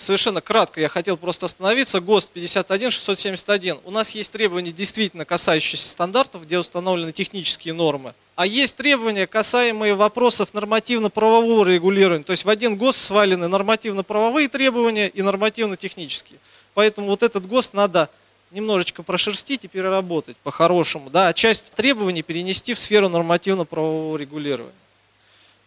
совершенно 0.00 0.40
кратко 0.40 0.80
я 0.80 0.88
хотел 0.88 1.16
просто 1.16 1.46
остановиться. 1.46 2.00
ГОСТ 2.00 2.30
51671. 2.32 3.78
У 3.84 3.90
нас 3.90 4.14
есть 4.14 4.32
требования, 4.32 4.72
действительно 4.72 5.24
касающиеся 5.24 5.88
стандартов, 5.88 6.42
где 6.42 6.58
установлены 6.58 7.12
технические 7.12 7.74
нормы. 7.74 8.14
А 8.36 8.46
есть 8.46 8.76
требования, 8.76 9.26
касаемые 9.26 9.94
вопросов 9.94 10.54
нормативно-правового 10.54 11.66
регулирования. 11.66 12.24
То 12.24 12.32
есть 12.32 12.44
в 12.44 12.48
один 12.48 12.76
ГОСТ 12.76 13.00
свалены 13.00 13.48
нормативно-правовые 13.48 14.48
требования 14.48 15.08
и 15.08 15.22
нормативно-технические. 15.22 16.38
Поэтому 16.74 17.08
вот 17.08 17.22
этот 17.22 17.46
ГОСТ 17.46 17.74
надо 17.74 18.08
немножечко 18.50 19.02
прошерстить 19.02 19.64
и 19.64 19.68
переработать 19.68 20.36
по-хорошему. 20.38 21.10
Да, 21.10 21.28
а 21.28 21.32
часть 21.32 21.72
требований 21.72 22.22
перенести 22.22 22.74
в 22.74 22.78
сферу 22.78 23.08
нормативно-правового 23.08 24.16
регулирования. 24.16 24.72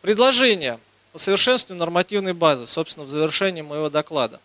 Предложение 0.01 0.79
по 1.13 1.20
совершенствованию 1.20 1.79
нормативной 1.79 2.34
базы, 2.34 2.65
собственно, 2.65 3.05
в 3.05 3.10
завершении 3.10 3.62
моего 3.62 3.89
доклада. 3.89 4.41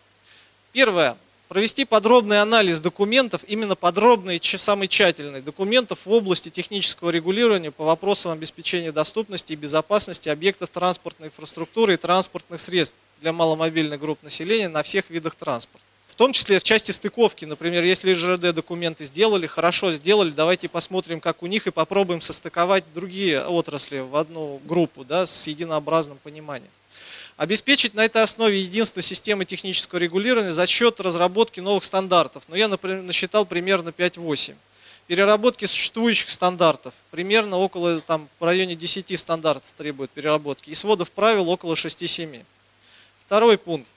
Первое. 0.71 1.17
Провести 1.47 1.83
подробный 1.83 2.41
анализ 2.41 2.79
документов, 2.79 3.41
именно 3.47 3.75
подробный, 3.75 4.39
самый 4.43 4.87
тщательный, 4.87 5.41
документов 5.41 6.05
в 6.05 6.11
области 6.11 6.49
технического 6.49 7.09
регулирования 7.09 7.71
по 7.71 7.85
вопросам 7.85 8.33
обеспечения 8.33 8.91
доступности 8.91 9.53
и 9.53 9.55
безопасности 9.55 10.29
объектов 10.29 10.69
транспортной 10.69 11.29
инфраструктуры 11.29 11.95
и 11.95 11.97
транспортных 11.97 12.61
средств 12.61 12.95
для 13.21 13.33
маломобильных 13.33 13.99
групп 13.99 14.21
населения 14.21 14.69
на 14.69 14.83
всех 14.83 15.09
видах 15.09 15.33
транспорта 15.33 15.88
том 16.19 16.33
числе 16.33 16.59
в 16.59 16.63
части 16.63 16.91
стыковки. 16.91 17.45
Например, 17.45 17.81
если 17.81 18.11
ЖРД 18.11 18.53
документы 18.53 19.05
сделали, 19.05 19.47
хорошо 19.47 19.93
сделали, 19.93 20.31
давайте 20.31 20.67
посмотрим, 20.67 21.21
как 21.21 21.41
у 21.43 21.47
них, 21.47 21.65
и 21.65 21.71
попробуем 21.71 22.19
состыковать 22.19 22.83
другие 22.93 23.41
отрасли 23.41 23.99
в 23.99 24.13
одну 24.17 24.59
группу 24.65 25.05
да, 25.05 25.25
с 25.25 25.47
единообразным 25.47 26.17
пониманием. 26.21 26.71
Обеспечить 27.37 27.93
на 27.93 28.03
этой 28.03 28.21
основе 28.21 28.59
единство 28.59 29.01
системы 29.01 29.45
технического 29.45 29.97
регулирования 29.97 30.51
за 30.51 30.67
счет 30.67 30.99
разработки 30.99 31.61
новых 31.61 31.85
стандартов. 31.85 32.43
Но 32.49 32.55
ну, 32.55 32.59
я 32.59 32.67
например, 32.67 33.01
насчитал 33.01 33.45
примерно 33.45 33.91
5-8. 33.91 34.55
Переработки 35.07 35.63
существующих 35.63 36.31
стандартов. 36.31 36.95
Примерно 37.11 37.55
около, 37.55 38.01
там, 38.01 38.27
в 38.41 38.43
районе 38.43 38.75
10 38.75 39.17
стандартов 39.17 39.71
требует 39.77 40.11
переработки. 40.11 40.69
И 40.69 40.75
сводов 40.75 41.11
правил 41.11 41.49
около 41.49 41.75
6-7. 41.75 42.43
Второй 43.25 43.57
пункт 43.57 43.87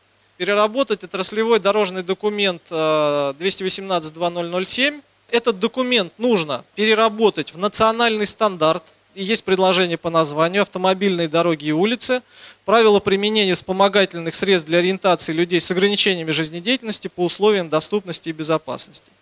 переработать 0.43 1.05
отраслевой 1.05 1.61
дорожный 1.61 2.03
документ 2.03 2.63
218-2007. 2.69 4.99
Э, 4.99 5.01
Этот 5.31 5.61
документ 5.61 6.13
нужно 6.19 6.65
переработать 6.75 7.55
в 7.55 7.59
национальный 7.59 8.27
стандарт, 8.27 8.83
и 9.15 9.23
есть 9.23 9.45
предложение 9.45 9.99
по 9.99 10.11
названию 10.11 10.63
«Автомобильные 10.63 11.29
дороги 11.29 11.67
и 11.67 11.71
улицы», 11.71 12.23
правила 12.65 12.99
применения 12.99 13.55
вспомогательных 13.55 14.35
средств 14.35 14.69
для 14.69 14.79
ориентации 14.79 15.33
людей 15.33 15.61
с 15.61 15.71
ограничениями 15.71 16.33
жизнедеятельности 16.33 17.07
по 17.07 17.25
условиям 17.25 17.69
доступности 17.69 18.31
и 18.31 18.33
безопасности. 18.33 19.13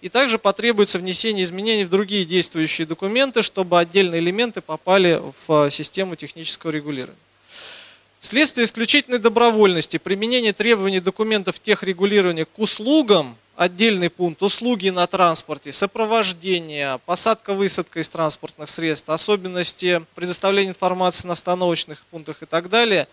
И 0.00 0.08
также 0.08 0.38
потребуется 0.38 0.98
внесение 0.98 1.42
изменений 1.42 1.84
в 1.84 1.90
другие 1.90 2.24
действующие 2.24 2.86
документы, 2.86 3.42
чтобы 3.42 3.78
отдельные 3.78 4.22
элементы 4.22 4.62
попали 4.62 5.20
в 5.46 5.68
систему 5.68 6.16
технического 6.16 6.70
регулирования. 6.70 7.18
Вследствие 8.20 8.66
исключительной 8.66 9.18
добровольности 9.18 9.96
применения 9.96 10.52
требований 10.52 11.00
документов 11.00 11.58
техрегулирования 11.58 12.44
к 12.44 12.58
услугам, 12.58 13.34
отдельный 13.56 14.10
пункт, 14.10 14.42
услуги 14.42 14.90
на 14.90 15.06
транспорте, 15.06 15.72
сопровождение, 15.72 17.00
посадка-высадка 17.06 17.98
из 18.00 18.10
транспортных 18.10 18.68
средств, 18.68 19.08
особенности 19.08 20.02
предоставления 20.14 20.68
информации 20.68 21.26
на 21.26 21.32
остановочных 21.32 22.02
пунктах 22.10 22.42
и 22.42 22.46
так 22.46 22.68
далее, 22.68 23.08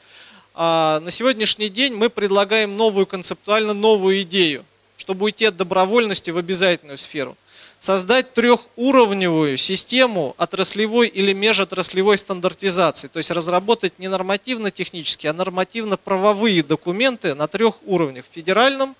а, 0.53 0.99
на 0.99 1.09
сегодняшний 1.09 1.69
день 1.69 1.93
мы 1.93 2.09
предлагаем 2.09 2.75
новую 2.75 3.05
концептуально 3.05 3.73
новую 3.73 4.23
идею, 4.23 4.65
чтобы 4.97 5.23
уйти 5.23 5.45
от 5.45 5.55
добровольности 5.55 6.31
в 6.31 6.37
обязательную 6.37 6.97
сферу– 6.97 7.37
создать 7.79 8.33
трехуровневую 8.33 9.57
систему 9.57 10.35
отраслевой 10.37 11.07
или 11.07 11.33
межотраслевой 11.33 12.17
стандартизации, 12.17 13.07
то 13.07 13.17
есть 13.17 13.31
разработать 13.31 13.99
не 13.99 14.07
нормативно-технические, 14.07 15.29
а 15.29 15.33
нормативно-правовые 15.33 16.63
документы 16.63 17.35
на 17.35 17.47
трех 17.47 17.75
уровнях– 17.85 18.25
федеральном, 18.31 18.95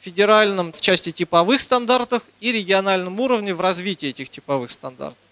федеральном 0.00 0.72
в 0.72 0.80
части 0.80 1.12
типовых 1.12 1.60
стандартов 1.60 2.22
и 2.40 2.52
региональном 2.52 3.20
уровне 3.20 3.54
в 3.54 3.60
развитии 3.60 4.08
этих 4.08 4.30
типовых 4.30 4.70
стандартов. 4.70 5.28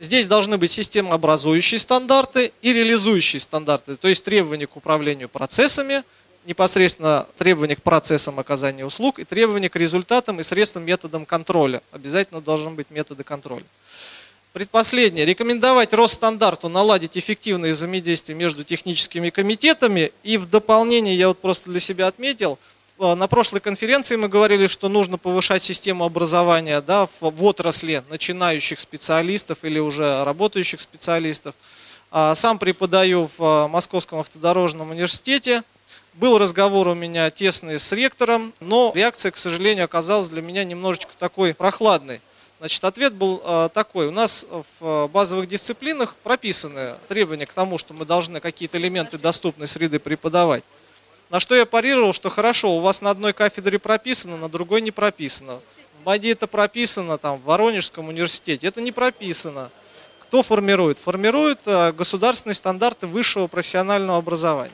Здесь 0.00 0.26
должны 0.26 0.56
быть 0.56 0.70
системообразующие 0.70 1.78
стандарты 1.78 2.52
и 2.62 2.72
реализующие 2.72 3.38
стандарты, 3.38 3.96
то 3.96 4.08
есть 4.08 4.24
требования 4.24 4.66
к 4.66 4.76
управлению 4.76 5.28
процессами– 5.28 6.02
непосредственно 6.46 7.26
требования 7.36 7.76
к 7.76 7.82
процессам 7.82 8.38
оказания 8.38 8.84
услуг 8.84 9.18
и 9.18 9.24
требования 9.24 9.68
к 9.68 9.76
результатам 9.76 10.40
и 10.40 10.42
средствам 10.42 10.84
методам 10.84 11.26
контроля. 11.26 11.82
Обязательно 11.92 12.40
должны 12.40 12.70
быть 12.70 12.90
методы 12.90 13.24
контроля. 13.24 13.64
Предпоследнее. 14.54 15.26
Рекомендовать 15.26 15.92
Росстандарту 15.92 16.68
наладить 16.68 17.18
эффективное 17.18 17.72
взаимодействие 17.72 18.36
между 18.36 18.62
техническими 18.62 19.30
комитетами. 19.30 20.12
И 20.22 20.36
в 20.36 20.46
дополнение, 20.46 21.16
я 21.16 21.26
вот 21.26 21.40
просто 21.40 21.70
для 21.70 21.80
себя 21.80 22.06
отметил, 22.06 22.60
э, 23.00 23.14
на 23.14 23.26
прошлой 23.26 23.60
конференции 23.60 24.14
мы 24.14 24.28
говорили, 24.28 24.68
что 24.68 24.88
нужно 24.88 25.18
повышать 25.18 25.64
систему 25.64 26.04
образования 26.04 26.80
да, 26.80 27.08
в, 27.20 27.42
отрасли 27.42 28.04
начинающих 28.10 28.78
специалистов 28.78 29.58
или 29.62 29.80
уже 29.80 30.22
работающих 30.22 30.80
специалистов. 30.80 31.56
А, 32.12 32.36
сам 32.36 32.60
преподаю 32.60 33.28
в 33.36 33.66
Московском 33.66 34.20
автодорожном 34.20 34.90
университете. 34.90 35.64
Был 36.14 36.38
разговор 36.38 36.86
у 36.86 36.94
меня 36.94 37.28
тесный 37.32 37.80
с 37.80 37.90
ректором, 37.90 38.52
но 38.60 38.92
реакция, 38.94 39.32
к 39.32 39.36
сожалению, 39.36 39.86
оказалась 39.86 40.28
для 40.28 40.42
меня 40.42 40.62
немножечко 40.62 41.12
такой 41.18 41.54
прохладной. 41.54 42.20
Значит, 42.60 42.84
ответ 42.84 43.14
был 43.14 43.42
э, 43.44 43.68
такой. 43.74 44.06
У 44.06 44.12
нас 44.12 44.46
в 44.78 45.08
базовых 45.08 45.48
дисциплинах 45.48 46.14
прописаны 46.22 46.94
требования 47.08 47.46
к 47.46 47.52
тому, 47.52 47.78
что 47.78 47.94
мы 47.94 48.04
должны 48.04 48.38
какие-то 48.38 48.78
элементы 48.78 49.18
доступной 49.18 49.66
среды 49.66 49.98
преподавать. 49.98 50.62
На 51.30 51.40
что 51.40 51.56
я 51.56 51.66
парировал, 51.66 52.12
что 52.12 52.30
хорошо, 52.30 52.76
у 52.76 52.80
вас 52.80 53.02
на 53.02 53.10
одной 53.10 53.32
кафедре 53.32 53.80
прописано, 53.80 54.36
на 54.36 54.48
другой 54.48 54.82
не 54.82 54.92
прописано. 54.92 55.58
В 56.00 56.06
МАДИ 56.06 56.28
это 56.28 56.46
прописано, 56.46 57.18
там, 57.18 57.40
в 57.40 57.44
Воронежском 57.44 58.06
университете 58.06 58.68
это 58.68 58.80
не 58.80 58.92
прописано. 58.92 59.72
Кто 60.20 60.44
формирует? 60.44 60.98
Формируют 60.98 61.58
э, 61.66 61.90
государственные 61.90 62.54
стандарты 62.54 63.08
высшего 63.08 63.48
профессионального 63.48 64.18
образования. 64.18 64.70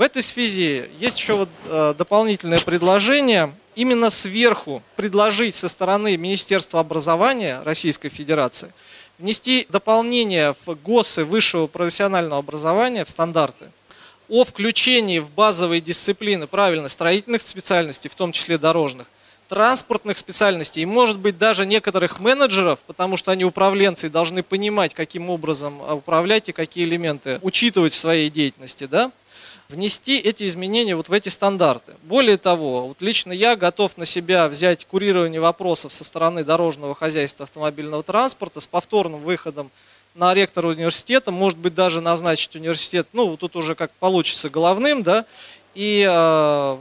В 0.00 0.02
этой 0.02 0.22
связи 0.22 0.88
есть 0.98 1.18
еще 1.18 1.34
вот 1.34 1.50
э, 1.66 1.94
дополнительное 1.98 2.58
предложение 2.58 3.52
именно 3.74 4.08
сверху 4.08 4.82
предложить 4.96 5.54
со 5.54 5.68
стороны 5.68 6.16
Министерства 6.16 6.80
образования 6.80 7.60
Российской 7.66 8.08
Федерации 8.08 8.72
внести 9.18 9.66
дополнение 9.68 10.54
в 10.64 10.74
ГОСы 10.76 11.26
высшего 11.26 11.66
профессионального 11.66 12.38
образования, 12.38 13.04
в 13.04 13.10
стандарты, 13.10 13.66
о 14.30 14.46
включении 14.46 15.18
в 15.18 15.28
базовые 15.28 15.82
дисциплины 15.82 16.46
правильно 16.46 16.88
строительных 16.88 17.42
специальностей, 17.42 18.08
в 18.08 18.14
том 18.14 18.32
числе 18.32 18.56
дорожных, 18.56 19.06
транспортных 19.50 20.16
специальностей 20.16 20.80
и, 20.80 20.86
может 20.86 21.18
быть, 21.18 21.36
даже 21.36 21.66
некоторых 21.66 22.20
менеджеров, 22.20 22.78
потому 22.86 23.18
что 23.18 23.32
они 23.32 23.44
управленцы 23.44 24.06
и 24.06 24.10
должны 24.10 24.42
понимать, 24.42 24.94
каким 24.94 25.28
образом 25.28 25.78
управлять 25.92 26.48
и 26.48 26.52
какие 26.52 26.84
элементы 26.84 27.38
учитывать 27.42 27.92
в 27.92 27.98
своей 27.98 28.30
деятельности, 28.30 28.86
да, 28.86 29.12
внести 29.70 30.18
эти 30.18 30.46
изменения 30.46 30.96
вот 30.96 31.08
в 31.08 31.12
эти 31.12 31.28
стандарты. 31.28 31.94
Более 32.02 32.36
того, 32.36 32.88
вот 32.88 33.00
лично 33.00 33.32
я 33.32 33.56
готов 33.56 33.96
на 33.96 34.04
себя 34.04 34.48
взять 34.48 34.84
курирование 34.84 35.40
вопросов 35.40 35.92
со 35.92 36.04
стороны 36.04 36.44
дорожного 36.44 36.94
хозяйства 36.94 37.44
автомобильного 37.44 38.02
транспорта 38.02 38.60
с 38.60 38.66
повторным 38.66 39.20
выходом 39.20 39.70
на 40.14 40.34
ректора 40.34 40.68
университета, 40.68 41.30
может 41.30 41.58
быть 41.58 41.74
даже 41.74 42.00
назначить 42.00 42.56
университет, 42.56 43.06
ну 43.12 43.36
тут 43.36 43.54
уже 43.54 43.74
как 43.74 43.92
получится 43.92 44.50
головным, 44.50 45.04
да, 45.04 45.24
и 45.74 46.06
э, 46.10 46.76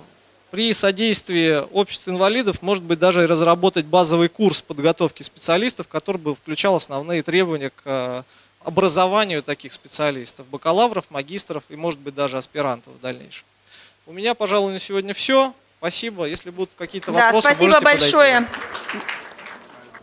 при 0.49 0.73
содействии 0.73 1.63
общества 1.71 2.09
инвалидов, 2.09 2.61
может 2.61 2.83
быть 2.83 2.97
даже 2.97 3.23
и 3.23 3.27
разработать 3.27 3.85
базовый 3.85 4.29
курс 4.29 4.63
подготовки 4.63 5.21
специалистов, 5.21 5.87
который 5.87 6.17
бы 6.17 6.35
включал 6.35 6.75
основные 6.75 7.21
требования 7.21 7.71
к 7.83 8.25
образованию 8.69 9.43
таких 9.43 9.73
специалистов, 9.73 10.47
бакалавров, 10.47 11.05
магистров 11.09 11.63
и, 11.69 11.75
может 11.75 11.99
быть, 11.99 12.15
даже 12.15 12.37
аспирантов 12.37 12.93
в 12.93 13.01
дальнейшем. 13.01 13.45
У 14.07 14.13
меня, 14.13 14.33
пожалуй, 14.33 14.71
на 14.71 14.79
сегодня 14.79 15.13
все. 15.13 15.53
Спасибо. 15.79 16.25
Если 16.25 16.49
будут 16.49 16.71
какие-то 16.77 17.11
да, 17.11 17.25
вопросы, 17.25 17.47
спасибо 17.47 17.79
большое. 17.79 18.41
Подойти. 18.41 19.05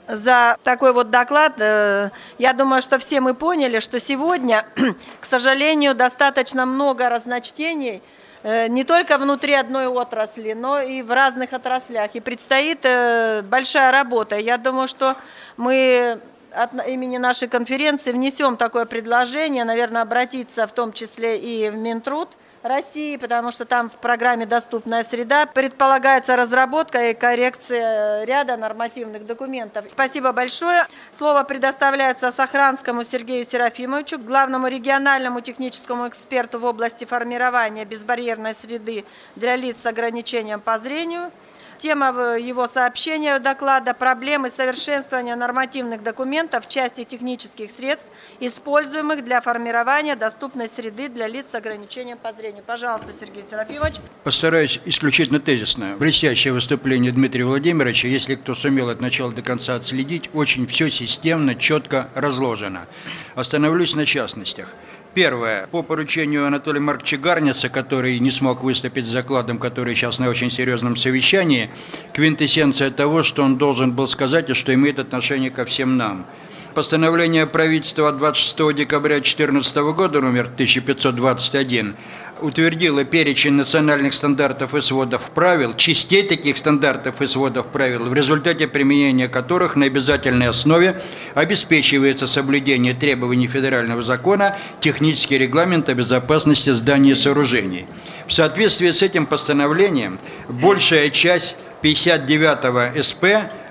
за 0.08 0.56
такой 0.62 0.92
вот 0.92 1.10
доклад. 1.10 1.54
Э, 1.58 2.10
я 2.38 2.52
думаю, 2.52 2.82
что 2.82 2.98
все 2.98 3.20
мы 3.20 3.34
поняли, 3.34 3.80
что 3.80 4.00
сегодня, 4.00 4.64
к 5.20 5.24
сожалению, 5.26 5.94
достаточно 5.94 6.66
много 6.66 7.08
разночтений 7.08 8.00
э, 8.42 8.68
не 8.68 8.84
только 8.84 9.18
внутри 9.18 9.54
одной 9.54 9.86
отрасли, 9.86 10.52
но 10.52 10.80
и 10.80 11.02
в 11.02 11.10
разных 11.10 11.52
отраслях. 11.52 12.14
И 12.14 12.20
предстоит 12.20 12.80
э, 12.84 13.42
большая 13.42 13.90
работа. 13.90 14.38
Я 14.38 14.56
думаю, 14.56 14.88
что 14.88 15.16
мы 15.56 16.20
от 16.56 16.74
имени 16.86 17.18
нашей 17.18 17.48
конференции 17.48 18.12
внесем 18.12 18.56
такое 18.56 18.86
предложение, 18.86 19.64
наверное, 19.64 20.02
обратиться 20.02 20.66
в 20.66 20.72
том 20.72 20.92
числе 20.92 21.38
и 21.38 21.68
в 21.68 21.76
Минтруд 21.76 22.30
России, 22.62 23.16
потому 23.16 23.50
что 23.50 23.64
там 23.64 23.90
в 23.90 23.96
программе 23.96 24.46
«Доступная 24.46 25.04
среда» 25.04 25.46
предполагается 25.46 26.34
разработка 26.34 27.10
и 27.10 27.14
коррекция 27.14 28.24
ряда 28.24 28.56
нормативных 28.56 29.26
документов. 29.26 29.84
Спасибо 29.88 30.32
большое. 30.32 30.86
Слово 31.14 31.44
предоставляется 31.44 32.32
Сохранскому 32.32 33.04
Сергею 33.04 33.44
Серафимовичу, 33.44 34.18
главному 34.18 34.66
региональному 34.66 35.40
техническому 35.42 36.08
эксперту 36.08 36.58
в 36.58 36.64
области 36.64 37.04
формирования 37.04 37.84
безбарьерной 37.84 38.54
среды 38.54 39.04
для 39.36 39.54
лиц 39.54 39.82
с 39.82 39.86
ограничением 39.86 40.60
по 40.60 40.78
зрению. 40.78 41.30
Тема 41.78 42.38
его 42.38 42.66
сообщения 42.66 43.38
доклада– 43.38 43.92
проблемы 43.98 44.50
совершенствования 44.50 45.36
нормативных 45.36 46.02
документов 46.02 46.66
в 46.66 46.68
части 46.68 47.04
технических 47.04 47.70
средств, 47.70 48.08
используемых 48.40 49.24
для 49.24 49.40
формирования 49.40 50.16
доступной 50.16 50.68
среды 50.68 51.08
для 51.08 51.26
лиц 51.26 51.50
с 51.50 51.54
ограничением 51.54 52.16
по 52.18 52.32
зрению. 52.32 52.62
Пожалуйста, 52.66 53.08
Сергей 53.18 53.44
Серафимович. 53.48 53.96
Постараюсь 54.24 54.80
исключительно 54.86 55.38
тезисно. 55.38 55.96
Блестящее 55.98 56.54
выступление 56.54 57.12
Дмитрия 57.12 57.44
Владимировича, 57.44 58.08
если 58.08 58.36
кто 58.36 58.54
сумел 58.54 58.88
от 58.88 59.00
начала 59.00 59.32
до 59.32 59.42
конца 59.42 59.74
отследить, 59.74 60.30
очень 60.32 60.66
все 60.66 60.90
системно, 60.90 61.54
четко 61.54 62.08
разложено. 62.14 62.86
Остановлюсь 63.34 63.94
на 63.94 64.06
частностях. 64.06 64.68
Первое. 65.16 65.66
По 65.68 65.82
поручению 65.82 66.46
Анатолия 66.46 66.78
Марковича 66.78 67.16
Гарница, 67.16 67.70
который 67.70 68.18
не 68.18 68.30
смог 68.30 68.62
выступить 68.62 69.06
с 69.06 69.10
закладом, 69.10 69.58
который 69.58 69.94
сейчас 69.94 70.18
на 70.18 70.28
очень 70.28 70.50
серьезном 70.50 70.94
совещании, 70.94 71.70
квинтэссенция 72.12 72.90
того, 72.90 73.22
что 73.22 73.42
он 73.42 73.56
должен 73.56 73.92
был 73.92 74.08
сказать 74.08 74.50
и 74.50 74.52
что 74.52 74.74
имеет 74.74 74.98
отношение 74.98 75.50
ко 75.50 75.64
всем 75.64 75.96
нам. 75.96 76.26
Постановление 76.74 77.46
правительства 77.46 78.12
26 78.12 78.76
декабря 78.76 79.14
2014 79.14 79.76
года, 79.94 80.20
номер 80.20 80.50
1521, 80.52 81.96
утвердила 82.40 83.04
перечень 83.04 83.52
национальных 83.52 84.14
стандартов 84.14 84.74
и 84.74 84.80
сводов 84.80 85.22
правил, 85.34 85.74
частей 85.74 86.22
таких 86.22 86.58
стандартов 86.58 87.20
и 87.22 87.26
сводов 87.26 87.66
правил, 87.66 88.04
в 88.04 88.14
результате 88.14 88.68
применения 88.68 89.28
которых 89.28 89.76
на 89.76 89.86
обязательной 89.86 90.48
основе 90.48 91.02
обеспечивается 91.34 92.26
соблюдение 92.26 92.94
требований 92.94 93.46
федерального 93.46 94.02
закона 94.02 94.56
технический 94.80 95.38
регламент 95.38 95.88
о 95.88 95.94
безопасности 95.94 96.70
зданий 96.70 97.12
и 97.12 97.14
сооружений. 97.14 97.86
В 98.26 98.32
соответствии 98.32 98.90
с 98.90 99.02
этим 99.02 99.26
постановлением 99.26 100.18
большая 100.48 101.10
часть 101.10 101.56
59 101.82 103.04
СП 103.04 103.24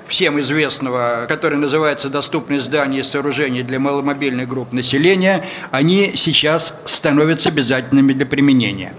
всем 0.08 0.40
известного, 0.40 1.26
который 1.28 1.58
называется 1.58 2.10
«Доступные 2.10 2.60
здания 2.60 3.00
и 3.00 3.04
сооружения 3.04 3.64
для 3.64 3.80
маломобильных 3.80 4.48
групп 4.48 4.72
населения», 4.74 5.46
они 5.72 6.14
сейчас 6.16 6.80
становятся 6.86 7.50
обязательными 7.50 8.14
для 8.14 8.26
применения. 8.26 8.94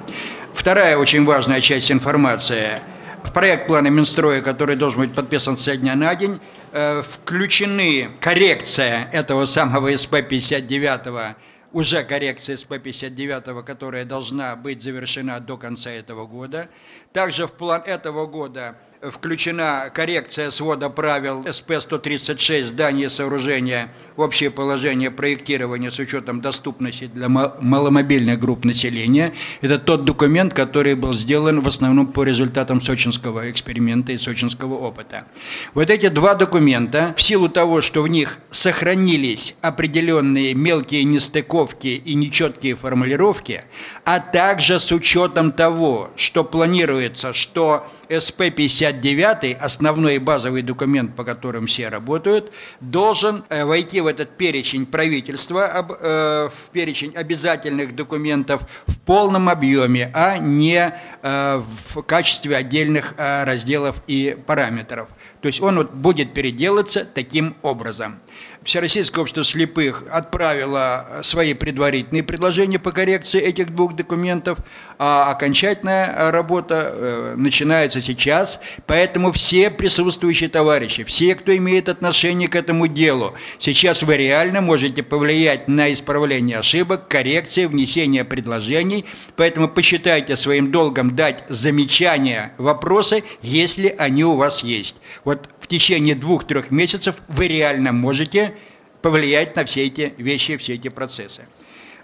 Вторая 0.55 0.97
очень 0.97 1.25
важная 1.25 1.61
часть 1.61 1.90
информации. 1.90 2.81
В 3.23 3.33
проект 3.33 3.66
плана 3.66 3.88
Минстроя, 3.88 4.40
который 4.40 4.77
должен 4.77 5.01
быть 5.01 5.14
подписан 5.14 5.59
со 5.59 5.77
дня 5.77 5.95
на 5.97 6.14
день, 6.14 6.40
э, 6.73 7.03
включены 7.03 8.11
коррекция 8.21 9.09
этого 9.12 9.47
самого 9.47 9.92
СП-59 9.92 11.35
уже 11.77 12.05
коррекция 12.05 12.57
СП-59, 12.57 13.62
которая 13.62 14.07
должна 14.07 14.57
быть 14.57 14.83
завершена 14.83 15.40
до 15.40 15.59
конца 15.59 15.90
этого 15.90 16.27
года. 16.27 16.71
Также 17.12 17.47
в 17.47 17.53
план 17.53 17.83
этого 17.85 18.27
года 18.27 18.77
включена 19.12 19.90
коррекция 19.92 20.51
свода 20.51 20.88
правил 20.88 21.42
СП-136 21.45 22.64
«Здания 22.64 23.11
сооружения. 23.11 23.92
Общее 24.16 24.51
положение 24.51 25.11
проектирования 25.11 25.90
с 25.90 25.99
учетом 25.99 26.40
доступности 26.40 27.07
для 27.07 27.29
маломобильных 27.29 28.38
групп 28.38 28.64
населения». 28.64 29.33
Это 29.61 29.79
тот 29.79 30.05
документ, 30.05 30.55
который 30.55 30.95
был 30.95 31.12
сделан 31.14 31.61
в 31.61 31.69
основном 31.69 32.09
по 32.09 32.25
результатам 32.25 32.81
сочинского 32.81 33.51
эксперимента 33.51 34.12
и 34.12 34.19
сочинского 34.19 34.75
опыта. 34.75 35.27
Вот 35.75 35.90
эти 35.90 36.09
два 36.09 36.35
документа, 36.35 37.14
в 37.16 37.23
силу 37.23 37.49
того, 37.49 37.83
что 37.83 38.03
в 38.03 38.09
них 38.09 38.38
сохранились 38.51 39.55
определенные 39.61 40.55
мелкие 40.55 41.05
нестыковки 41.05 41.88
и 41.88 42.14
нечеткие 42.14 42.77
формулировки, 42.77 43.64
а 44.05 44.21
также 44.21 44.81
с 44.81 44.90
учетом 44.92 45.53
того, 45.53 46.11
что 46.16 46.45
планируется, 46.45 47.33
что 47.33 47.87
СП-59, 48.09 49.55
основной 49.55 50.19
базовый 50.19 50.62
документ, 50.62 51.14
по 51.16 51.25
которым 51.25 51.66
все 51.66 51.88
работают, 51.88 52.53
должен 52.81 53.45
э, 53.49 53.64
войти 53.64 54.01
в 54.01 54.07
этот 54.07 54.37
перечень 54.37 54.87
правительства, 54.87 55.87
э, 56.01 56.49
в 56.49 56.71
перечень 56.73 57.12
обязательных 57.14 57.95
документов 57.95 58.62
в 58.87 58.99
полном 59.01 59.49
объеме, 59.49 60.11
а 60.14 60.38
не 60.38 60.92
э, 61.23 61.62
в 61.95 62.03
качестве 62.03 62.57
отдельных 62.57 63.14
разделов 63.16 64.03
и 64.07 64.37
параметров. 64.47 65.09
То 65.40 65.49
есть 65.49 65.61
он 65.61 65.87
будет 65.87 66.35
переделаться 66.35 67.05
таким 67.05 67.57
образом. 67.62 68.21
Всероссийское 68.67 69.23
общество 69.23 69.45
слепых 69.45 70.03
отправило 70.11 71.21
свои 71.23 71.55
предварительные 71.55 72.25
предложения 72.25 72.81
по 72.81 72.91
коррекции 72.91 73.41
этих 73.41 73.73
двух 73.73 73.95
документов, 73.95 74.59
а 74.99 75.31
окончательная 75.31 76.33
работа 76.33 76.91
э, 76.93 77.35
начинается 77.37 78.01
сейчас. 78.01 78.59
Поэтому 78.87 79.31
все 79.31 79.71
присутствующие 79.71 80.49
товарищи, 80.49 81.05
все, 81.05 81.37
кто 81.37 81.57
имеет 81.57 81.89
отношение 81.89 82.49
к 82.49 82.57
этому 82.57 82.89
делу, 82.89 83.35
сейчас 83.61 84.03
вы 84.03 84.17
реально 84.17 84.63
можете 84.63 85.05
повлиять 85.05 85.69
на 85.69 85.93
исправление 85.93 86.59
ошибок, 86.59 87.07
коррекции, 87.07 87.67
внесение 87.67 88.25
предложений. 88.25 89.05
Поэтому 89.37 89.69
посчитайте 89.69 90.37
своим 90.37 90.73
долгом 90.73 91.15
дать 91.15 91.45
замечания, 91.49 92.53
вопросы, 92.59 93.23
если 93.43 93.95
они 93.97 94.25
у 94.25 94.35
вас 94.35 94.65
есть. 94.65 94.97
Вот 95.23 95.49
в 95.61 95.69
течение 95.69 96.17
двух-трех 96.17 96.73
месяцев 96.73 97.15
вы 97.29 97.47
реально 97.47 97.93
можете 97.93 98.56
повлиять 99.07 99.55
на 99.55 99.64
все 99.64 99.87
эти 99.87 100.12
вещи, 100.19 100.57
все 100.57 100.75
эти 100.75 100.88
процессы. 100.88 101.42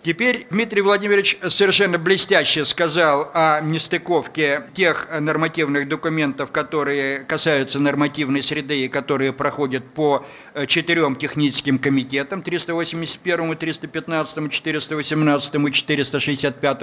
Теперь 0.04 0.48
Дмитрий 0.50 0.80
Владимирович 0.80 1.38
совершенно 1.48 1.96
блестяще 1.96 2.64
сказал 2.64 3.30
о 3.34 3.60
нестыковке 3.60 4.64
тех 4.74 5.06
нормативных 5.20 5.86
документов, 5.88 6.50
которые 6.50 7.20
касаются 7.20 7.78
нормативной 7.78 8.42
среды 8.42 8.84
и 8.84 8.88
которые 8.88 9.32
проходят 9.32 9.84
по 9.94 10.26
э, 10.54 10.66
четырем 10.66 11.14
техническим 11.14 11.78
комитетам 11.78 12.42
381, 12.42 13.56
315, 13.56 14.50
418 14.50 15.54
и 15.54 15.72
465. 15.72 16.80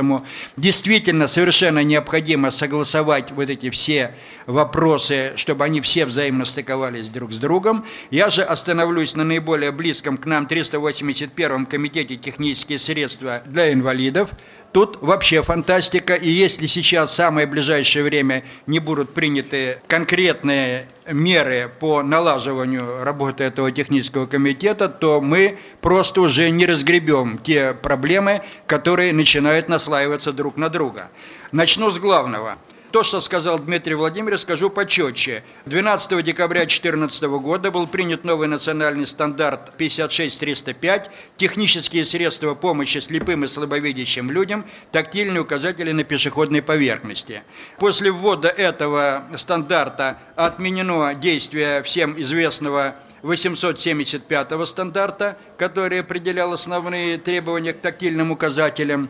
Действительно, 0.56 1.28
совершенно 1.28 1.84
необходимо 1.84 2.52
согласовать 2.52 3.32
вот 3.32 3.50
эти 3.50 3.70
все 3.70 4.16
вопросы, 4.46 5.34
чтобы 5.36 5.66
они 5.66 5.82
все 5.82 6.06
взаимно 6.06 6.46
стыковались 6.46 7.10
друг 7.10 7.34
с 7.34 7.38
другом. 7.38 7.86
Я 8.12 8.30
же 8.30 8.44
остановлюсь 8.44 9.16
на 9.16 9.26
наиболее 9.26 9.74
близком 9.74 10.18
к 10.18 10.26
нам 10.26 10.48
381 10.48 11.66
комитете 11.66 12.16
технические 12.16 12.80
средства 13.10 13.42
для 13.46 13.74
инвалидов. 13.74 14.30
Тут 14.72 15.00
вообще 15.02 15.42
фантастика, 15.42 16.14
и 16.14 16.30
если 16.30 16.68
сейчас 16.68 17.10
в 17.10 17.16
самое 17.16 17.48
ближайшее 17.48 18.04
время 18.04 18.44
не 18.68 18.78
будут 18.78 19.16
приняты 19.16 19.80
конкретные 19.88 20.86
меры 21.12 21.72
по 21.80 22.04
налаживанию 22.04 23.04
работы 23.04 23.46
этого 23.46 23.72
технического 23.72 24.28
комитета, 24.28 24.88
то 24.88 25.22
мы 25.22 25.58
просто 25.82 26.22
уже 26.22 26.52
не 26.52 26.68
разгребем 26.68 27.40
те 27.40 27.74
проблемы, 27.74 28.44
которые 28.68 29.12
начинают 29.12 29.70
наслаиваться 29.70 30.34
друг 30.34 30.56
на 30.56 30.70
друга. 30.70 31.10
Начну 31.52 31.90
с 31.90 31.98
главного– 31.98 32.58
то, 32.92 33.04
что 33.04 33.22
сказал 33.22 33.60
Дмитрий 33.60 33.96
Владимирович, 33.96 34.42
скажу 34.42 34.70
почетче. 34.70 35.44
12 35.66 36.24
декабря 36.24 36.62
2014 36.62 37.24
года 37.24 37.72
был 37.72 37.88
принят 37.88 38.24
новый 38.24 38.48
национальный 38.48 39.06
стандарт 39.06 39.78
56305 39.78 41.12
«Технические 41.38 42.06
средства 42.06 42.56
помощи 42.56 42.98
слепым 42.98 43.46
и 43.46 43.48
слабовидящим 43.48 44.32
людям, 44.32 44.66
тактильные 44.92 45.42
указатели 45.42 45.92
на 45.92 46.04
пешеходной 46.04 46.62
поверхности». 46.62 47.44
После 47.78 48.12
ввода 48.12 48.48
этого 48.48 49.26
стандарта 49.38 50.18
отменено 50.36 51.14
действие 51.14 51.84
всем 51.84 52.20
известного 52.20 52.96
875 53.22 54.68
стандарта, 54.68 55.38
который 55.58 56.00
определял 56.00 56.54
основные 56.54 57.18
требования 57.18 57.74
к 57.74 57.80
тактильным 57.80 58.32
указателям. 58.32 59.10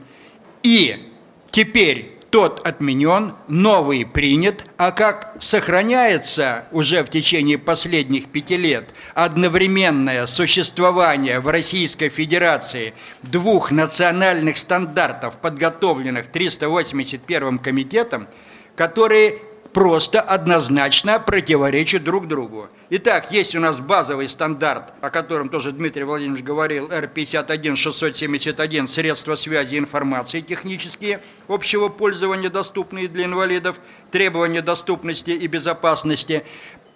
И 0.63 1.13
теперь 1.51 2.18
тот 2.29 2.65
отменен, 2.65 3.33
новый 3.47 4.05
принят, 4.05 4.65
а 4.77 4.91
как 4.91 5.35
сохраняется 5.39 6.65
уже 6.71 7.03
в 7.03 7.09
течение 7.09 7.57
последних 7.57 8.27
пяти 8.27 8.57
лет 8.57 8.89
одновременное 9.15 10.27
существование 10.27 11.39
в 11.39 11.47
Российской 11.47 12.09
Федерации 12.09 12.93
двух 13.23 13.71
национальных 13.71 14.57
стандартов, 14.57 15.37
подготовленных 15.37 16.27
381 16.27 17.57
комитетом, 17.59 18.27
которые 18.75 19.39
просто 19.79 20.19
однозначно 20.19 21.21
противоречат 21.21 22.03
друг 22.03 22.27
другу. 22.27 22.67
Итак, 22.89 23.31
есть 23.31 23.55
у 23.55 23.61
нас 23.61 23.79
базовый 23.79 24.27
стандарт, 24.27 24.91
о 24.99 25.09
котором 25.09 25.47
тоже 25.47 25.71
Дмитрий 25.71 26.03
Владимирович 26.03 26.43
говорил, 26.43 26.89
R51-671, 26.89 28.89
средства 28.89 29.37
связи 29.37 29.75
и 29.75 29.77
информации 29.77 30.41
технические, 30.41 31.21
общего 31.47 31.87
пользования, 31.87 32.49
доступные 32.49 33.07
для 33.07 33.23
инвалидов, 33.23 33.77
требования 34.11 34.61
доступности 34.61 35.29
и 35.29 35.47
безопасности 35.47 36.43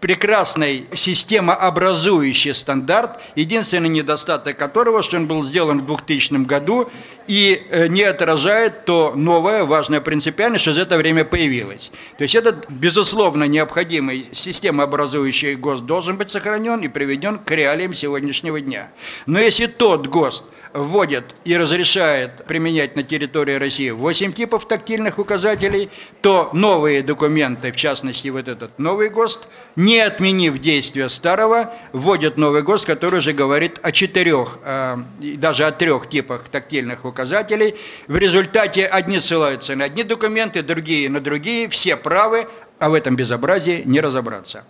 прекрасный 0.03 0.85
системообразующий 0.93 2.53
стандарт, 2.53 3.21
единственный 3.35 3.87
недостаток 3.87 4.57
которого, 4.57 5.01
что 5.01 5.15
он 5.15 5.27
был 5.27 5.45
сделан 5.45 5.79
в 5.79 5.85
2000 5.85 6.43
году 6.45 6.89
и 7.25 7.65
э, 7.69 7.87
не 7.87 8.03
отражает 8.03 8.83
то 8.83 9.13
новое, 9.15 9.63
важное 9.63 10.01
принципиальное, 10.01 10.59
что 10.59 10.73
за 10.73 10.81
это 10.81 10.97
время 10.97 11.23
появилось. 11.23 11.89
То 12.17 12.23
есть 12.23 12.35
этот, 12.35 12.69
безусловно, 12.69 13.45
необходимый 13.45 14.27
системообразующий 14.33 15.55
ГОСТ 15.55 15.85
должен 15.85 16.17
быть 16.17 16.31
сохранен 16.31 16.81
и 16.81 16.89
приведен 16.89 17.39
к 17.39 17.49
реалиям 17.51 17.93
сегодняшнего 17.93 18.59
дня. 18.59 18.89
Но 19.25 19.39
если 19.39 19.67
тот 19.67 20.07
ГОСТ 20.07 20.43
вводит 20.73 21.35
и 21.45 21.55
разрешает 21.55 22.45
применять 22.45 22.95
на 22.95 23.03
территории 23.03 23.55
России 23.55 23.91
8 23.91 24.33
типов 24.33 24.67
тактильных 24.67 25.19
указателей, 25.19 25.89
то 26.21 26.49
новые 26.53 27.01
документы, 27.03 27.71
в 27.71 27.75
частности 27.75 28.27
вот 28.29 28.47
этот 28.47 28.79
новый 28.79 29.09
ГОСТ, 29.09 29.47
не 29.75 29.99
отменив 29.99 30.59
действия 30.59 31.09
старого, 31.09 31.73
вводят 31.93 32.37
новый 32.37 32.63
ГОСТ, 32.63 32.85
который 32.85 33.19
уже 33.19 33.33
говорит 33.33 33.79
о 33.83 33.91
четырех, 33.91 34.57
э, 34.63 34.97
даже 35.19 35.65
о 35.65 35.71
трех 35.71 36.09
типах 36.09 36.49
тактильных 36.49 37.05
указателей. 37.05 37.75
В 38.07 38.17
результате 38.17 38.85
одни 38.85 39.19
ссылаются 39.19 39.75
на 39.75 39.85
одни 39.85 40.03
документы, 40.03 40.63
другие 40.63 41.09
на 41.09 41.19
другие, 41.19 41.69
все 41.69 41.95
правы, 41.95 42.47
а 42.79 42.89
в 42.89 42.93
этом 42.95 43.15
безобразии 43.15 43.83
не 43.85 44.01
разобраться 44.01 44.65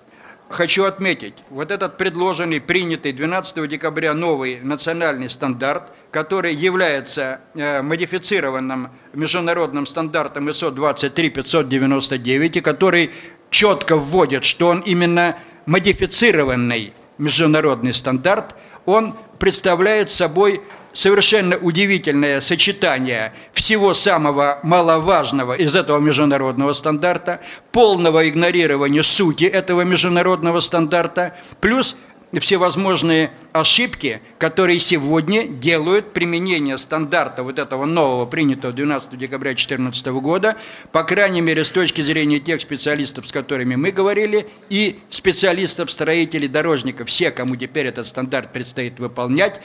хочу 0.49 0.85
отметить, 0.85 1.35
вот 1.49 1.71
этот 1.71 1.97
предложенный, 1.97 2.61
принятый 2.61 3.11
12 3.11 3.67
декабря 3.67 4.13
новый 4.13 4.59
национальный 4.61 5.29
стандарт, 5.29 5.91
который 6.11 6.53
является 6.53 7.41
э, 7.55 7.81
модифицированным 7.81 8.89
международным 9.13 9.85
стандартом 9.85 10.49
ISO 10.49 10.71
23599, 10.71 12.57
и 12.57 12.61
который 12.61 13.11
четко 13.49 13.97
вводит, 13.97 14.45
что 14.45 14.67
он 14.67 14.79
именно 14.79 15.37
модифицированный 15.65 16.93
международный 17.17 17.93
стандарт, 17.93 18.55
он 18.85 19.15
представляет 19.39 20.11
собой 20.11 20.61
совершенно 20.93 21.57
удивительное 21.57 22.39
сочетание 22.41 23.33
всего 23.53 23.93
самого 23.93 24.59
маловажного 24.63 25.53
из 25.53 25.75
этого 25.75 25.99
международного 25.99 26.73
стандарта, 26.73 27.41
полного 27.71 28.29
игнорирования 28.29 29.03
сути 29.03 29.43
этого 29.45 29.81
международного 29.81 30.61
стандарта, 30.61 31.35
плюс 31.59 31.97
всевозможные 32.39 33.31
ошибки, 33.51 34.21
которые 34.39 34.79
сегодня 34.79 35.47
делают 35.47 36.13
применение 36.13 36.77
стандарта 36.77 37.43
вот 37.43 37.59
этого 37.59 37.85
нового, 37.85 38.25
принятого 38.25 38.73
12 38.73 39.17
декабря 39.17 39.51
2014 39.51 40.07
года, 40.07 40.57
по 40.91 41.03
крайней 41.03 41.41
мере, 41.41 41.63
с 41.63 41.69
точки 41.69 42.01
зрения 42.01 42.39
тех 42.39 42.61
специалистов, 42.61 43.27
с 43.27 43.31
которыми 43.31 43.75
мы 43.75 43.91
говорили, 43.91 44.47
и 44.69 44.99
специалистов, 45.09 45.91
строителей, 45.91 46.47
дорожников, 46.47 47.09
все, 47.09 47.29
кому 47.29 47.55
теперь 47.55 47.87
этот 47.87 48.07
стандарт 48.07 48.51
предстоит 48.51 48.99
выполнять, 48.99 49.61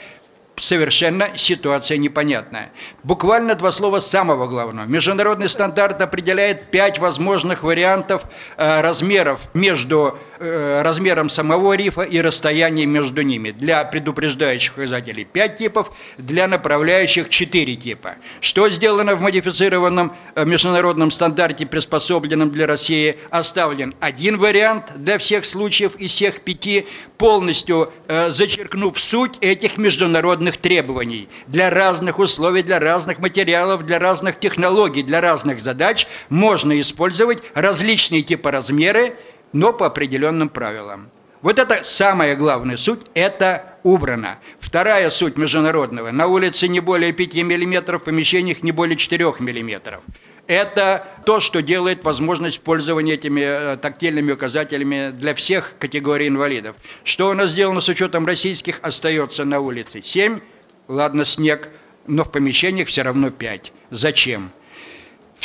совершенно 0.59 1.29
ситуация 1.35 1.97
непонятная. 1.97 2.71
Буквально 3.03 3.55
два 3.55 3.71
слова 3.71 3.99
самого 3.99 4.47
главного. 4.47 4.85
Международный 4.85 5.49
стандарт 5.49 6.01
определяет 6.01 6.71
пять 6.71 6.99
возможных 6.99 7.63
вариантов 7.63 8.23
э, 8.57 8.81
размеров 8.81 9.41
между 9.53 10.17
размером 10.39 11.29
самого 11.29 11.73
рифа 11.73 12.01
и 12.01 12.21
расстоянием 12.21 12.89
между 12.89 13.21
ними. 13.21 13.51
Для 13.51 13.83
предупреждающих 13.83 14.77
указателей 14.77 15.25
5 15.25 15.57
типов, 15.57 15.91
для 16.17 16.47
направляющих 16.47 17.29
4 17.29 17.75
типа. 17.75 18.15
Что 18.41 18.69
сделано 18.69 19.15
в 19.15 19.21
модифицированном 19.21 20.15
э, 20.35 20.45
международном 20.45 21.11
стандарте, 21.11 21.65
приспособленном 21.65 22.51
для 22.51 22.67
России? 22.67 23.17
Оставлен 23.29 23.95
один 23.99 24.37
вариант 24.37 24.91
для 24.95 25.17
всех 25.17 25.45
случаев 25.45 25.95
из 25.95 26.11
всех 26.11 26.41
пяти, 26.41 26.85
полностью 27.17 27.91
э, 28.07 28.31
зачеркнув 28.31 28.99
суть 28.99 29.37
этих 29.41 29.77
международных 29.77 30.57
требований 30.57 31.27
для 31.47 31.69
разных 31.69 32.19
условий, 32.19 32.63
для 32.63 32.79
разных 32.79 33.19
материалов, 33.19 33.85
для 33.85 33.99
разных 33.99 34.39
технологий, 34.39 35.03
для 35.03 35.21
разных 35.21 35.59
задач 35.59 36.07
можно 36.29 36.79
использовать 36.79 37.39
различные 37.53 38.21
типы 38.21 38.51
размеры, 38.51 39.15
но 39.53 39.73
по 39.73 39.85
определенным 39.85 40.49
правилам. 40.49 41.09
Вот 41.41 41.57
это 41.57 41.83
самая 41.83 42.35
главная 42.35 42.75
суть, 42.75 43.01
это 43.13 43.77
убрано. 43.83 44.39
Вторая 44.59 45.09
суть 45.09 45.37
международного, 45.37 46.11
на 46.11 46.27
улице 46.27 46.67
не 46.67 46.81
более 46.81 47.13
5 47.13 47.35
мм, 47.35 47.97
в 47.97 48.03
помещениях 48.03 48.61
не 48.61 48.73
более 48.73 48.97
4 48.97 49.25
мм. 49.39 50.01
Это 50.47 51.07
то, 51.25 51.39
что 51.39 51.61
делает 51.61 52.03
возможность 52.03 52.61
пользования 52.61 53.13
этими 53.13 53.41
э, 53.41 53.77
тактильными 53.77 54.31
указателями 54.31 55.11
для 55.11 55.35
всех 55.35 55.75
категорий 55.77 56.27
инвалидов. 56.27 56.75
Что 57.03 57.29
у 57.29 57.33
нас 57.33 57.51
сделано 57.51 57.81
с 57.81 57.87
учетом 57.87 58.25
российских, 58.25 58.79
остается 58.81 59.45
на 59.45 59.59
улице 59.59 60.01
7, 60.01 60.39
ладно, 60.87 61.23
снег, 61.23 61.69
но 62.07 62.23
в 62.23 62.31
помещениях 62.31 62.87
все 62.87 63.03
равно 63.03 63.29
5. 63.29 63.71
Зачем? 63.91 64.51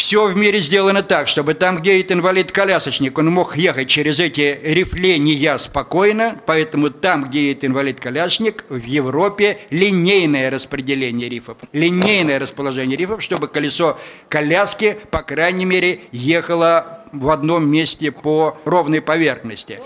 Все 0.05 0.27
в 0.27 0.37
мире 0.37 0.61
сделано 0.61 1.03
так, 1.03 1.29
чтобы 1.29 1.55
там, 1.55 1.79
где 1.79 1.97
есть 1.97 2.12
инвалид-колясочник, 2.12 3.17
он 3.17 3.31
мог 3.31 3.57
ехать 3.57 3.88
через 3.88 4.21
эти 4.21 4.61
рифления 4.62 5.57
спокойно, 5.57 6.38
поэтому 6.45 6.90
там, 6.90 7.25
где 7.25 7.49
есть 7.49 7.64
инвалид-колясочник, 7.64 8.67
в 8.69 8.85
Европе 8.85 9.61
линейное 9.71 10.51
распределение 10.51 11.31
рифов, 11.31 11.57
линейное 11.73 12.38
расположение 12.38 12.99
рифов, 12.99 13.23
чтобы 13.23 13.49
колесо 13.49 13.99
коляски, 14.29 14.99
по 15.11 15.23
крайней 15.23 15.64
мере, 15.64 16.03
ехало 16.12 17.07
в 17.14 17.31
одном 17.31 17.67
месте 17.71 18.12
по 18.12 18.59
ровной 18.67 19.01
поверхности. 19.01 19.81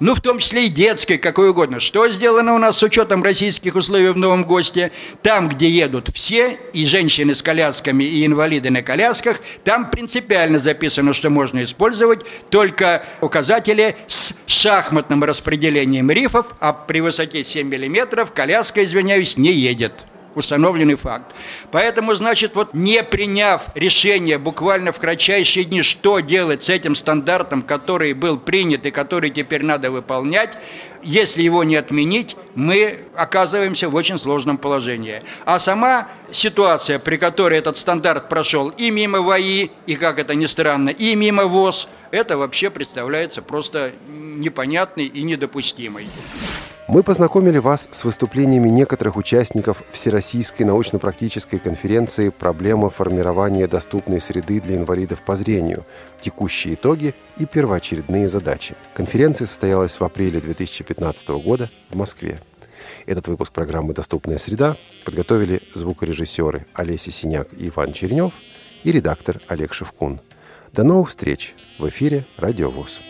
Ну, 0.00 0.14
в 0.14 0.20
том 0.20 0.38
числе 0.38 0.66
и 0.66 0.68
детской, 0.68 1.18
какой 1.18 1.50
угодно. 1.50 1.78
Что 1.78 2.08
сделано 2.08 2.54
у 2.54 2.58
нас 2.58 2.78
с 2.78 2.82
учетом 2.82 3.22
российских 3.22 3.76
условий 3.76 4.08
в 4.08 4.16
Новом 4.16 4.42
Госте? 4.44 4.90
Там, 5.22 5.48
где 5.48 5.70
едут 5.70 6.08
все, 6.12 6.58
и 6.72 6.84
женщины 6.84 7.34
с 7.34 7.42
колясками, 7.42 8.02
и 8.02 8.26
инвалиды 8.26 8.70
на 8.70 8.82
колясках, 8.82 9.38
там 9.64 9.90
принципиально 9.90 10.58
записано, 10.58 11.12
что 11.12 11.30
можно 11.30 11.62
использовать 11.62 12.26
только 12.50 13.04
указатели 13.20 13.96
с 14.08 14.34
шахматным 14.46 15.22
распределением 15.22 16.10
рифов, 16.10 16.46
а 16.58 16.72
при 16.72 17.00
высоте 17.00 17.44
7 17.44 17.68
миллиметров 17.68 18.32
коляска, 18.32 18.82
извиняюсь, 18.82 19.36
не 19.36 19.52
едет 19.52 20.04
установленный 20.34 20.94
факт. 20.94 21.34
Поэтому, 21.70 22.14
значит, 22.14 22.54
вот 22.54 22.74
не 22.74 23.02
приняв 23.02 23.62
решение 23.74 24.38
буквально 24.38 24.92
в 24.92 24.98
кратчайшие 24.98 25.64
дни, 25.64 25.82
что 25.82 26.20
делать 26.20 26.64
с 26.64 26.68
этим 26.68 26.94
стандартом, 26.94 27.62
который 27.62 28.12
был 28.12 28.38
принят 28.38 28.86
и 28.86 28.90
который 28.90 29.30
теперь 29.30 29.64
надо 29.64 29.90
выполнять, 29.90 30.58
если 31.02 31.42
его 31.42 31.64
не 31.64 31.76
отменить, 31.76 32.36
мы 32.54 33.00
оказываемся 33.14 33.88
в 33.88 33.94
очень 33.94 34.18
сложном 34.18 34.56
положении. 34.56 35.22
А 35.44 35.58
сама 35.58 36.08
ситуация, 36.30 36.98
при 36.98 37.16
которой 37.16 37.58
этот 37.58 37.76
стандарт 37.76 38.28
прошел 38.28 38.68
и 38.70 38.90
мимо 38.90 39.20
ВАИ, 39.20 39.70
и, 39.86 39.96
как 39.96 40.18
это 40.18 40.34
ни 40.34 40.46
странно, 40.46 40.90
и 40.90 41.16
мимо 41.16 41.44
ВОЗ, 41.44 41.88
это 42.10 42.36
вообще 42.36 42.70
представляется 42.70 43.42
просто 43.42 43.92
непонятной 44.08 45.06
и 45.06 45.22
недопустимой. 45.22 46.06
Мы 46.92 47.02
познакомили 47.02 47.56
вас 47.56 47.88
с 47.90 48.04
выступлениями 48.04 48.68
некоторых 48.68 49.16
участников 49.16 49.82
Всероссийской 49.92 50.66
научно-практической 50.66 51.58
конференции 51.58 52.28
«Проблема 52.28 52.90
формирования 52.90 53.66
доступной 53.66 54.20
среды 54.20 54.60
для 54.60 54.76
инвалидов 54.76 55.22
по 55.22 55.34
зрению. 55.34 55.86
Текущие 56.20 56.74
итоги 56.74 57.14
и 57.38 57.46
первоочередные 57.46 58.28
задачи». 58.28 58.74
Конференция 58.92 59.46
состоялась 59.46 59.98
в 59.98 60.04
апреле 60.04 60.38
2015 60.42 61.28
года 61.42 61.70
в 61.88 61.96
Москве. 61.96 62.38
Этот 63.06 63.26
выпуск 63.26 63.54
программы 63.54 63.94
«Доступная 63.94 64.36
среда» 64.36 64.76
подготовили 65.06 65.62
звукорежиссеры 65.72 66.66
Олеся 66.74 67.10
Синяк 67.10 67.48
и 67.54 67.70
Иван 67.70 67.94
Чернев 67.94 68.34
и 68.82 68.92
редактор 68.92 69.40
Олег 69.48 69.72
Шевкун. 69.72 70.20
До 70.74 70.84
новых 70.84 71.08
встреч 71.08 71.54
в 71.78 71.88
эфире 71.88 72.26
«Радио 72.36 72.70
ВОЗ». 72.70 73.00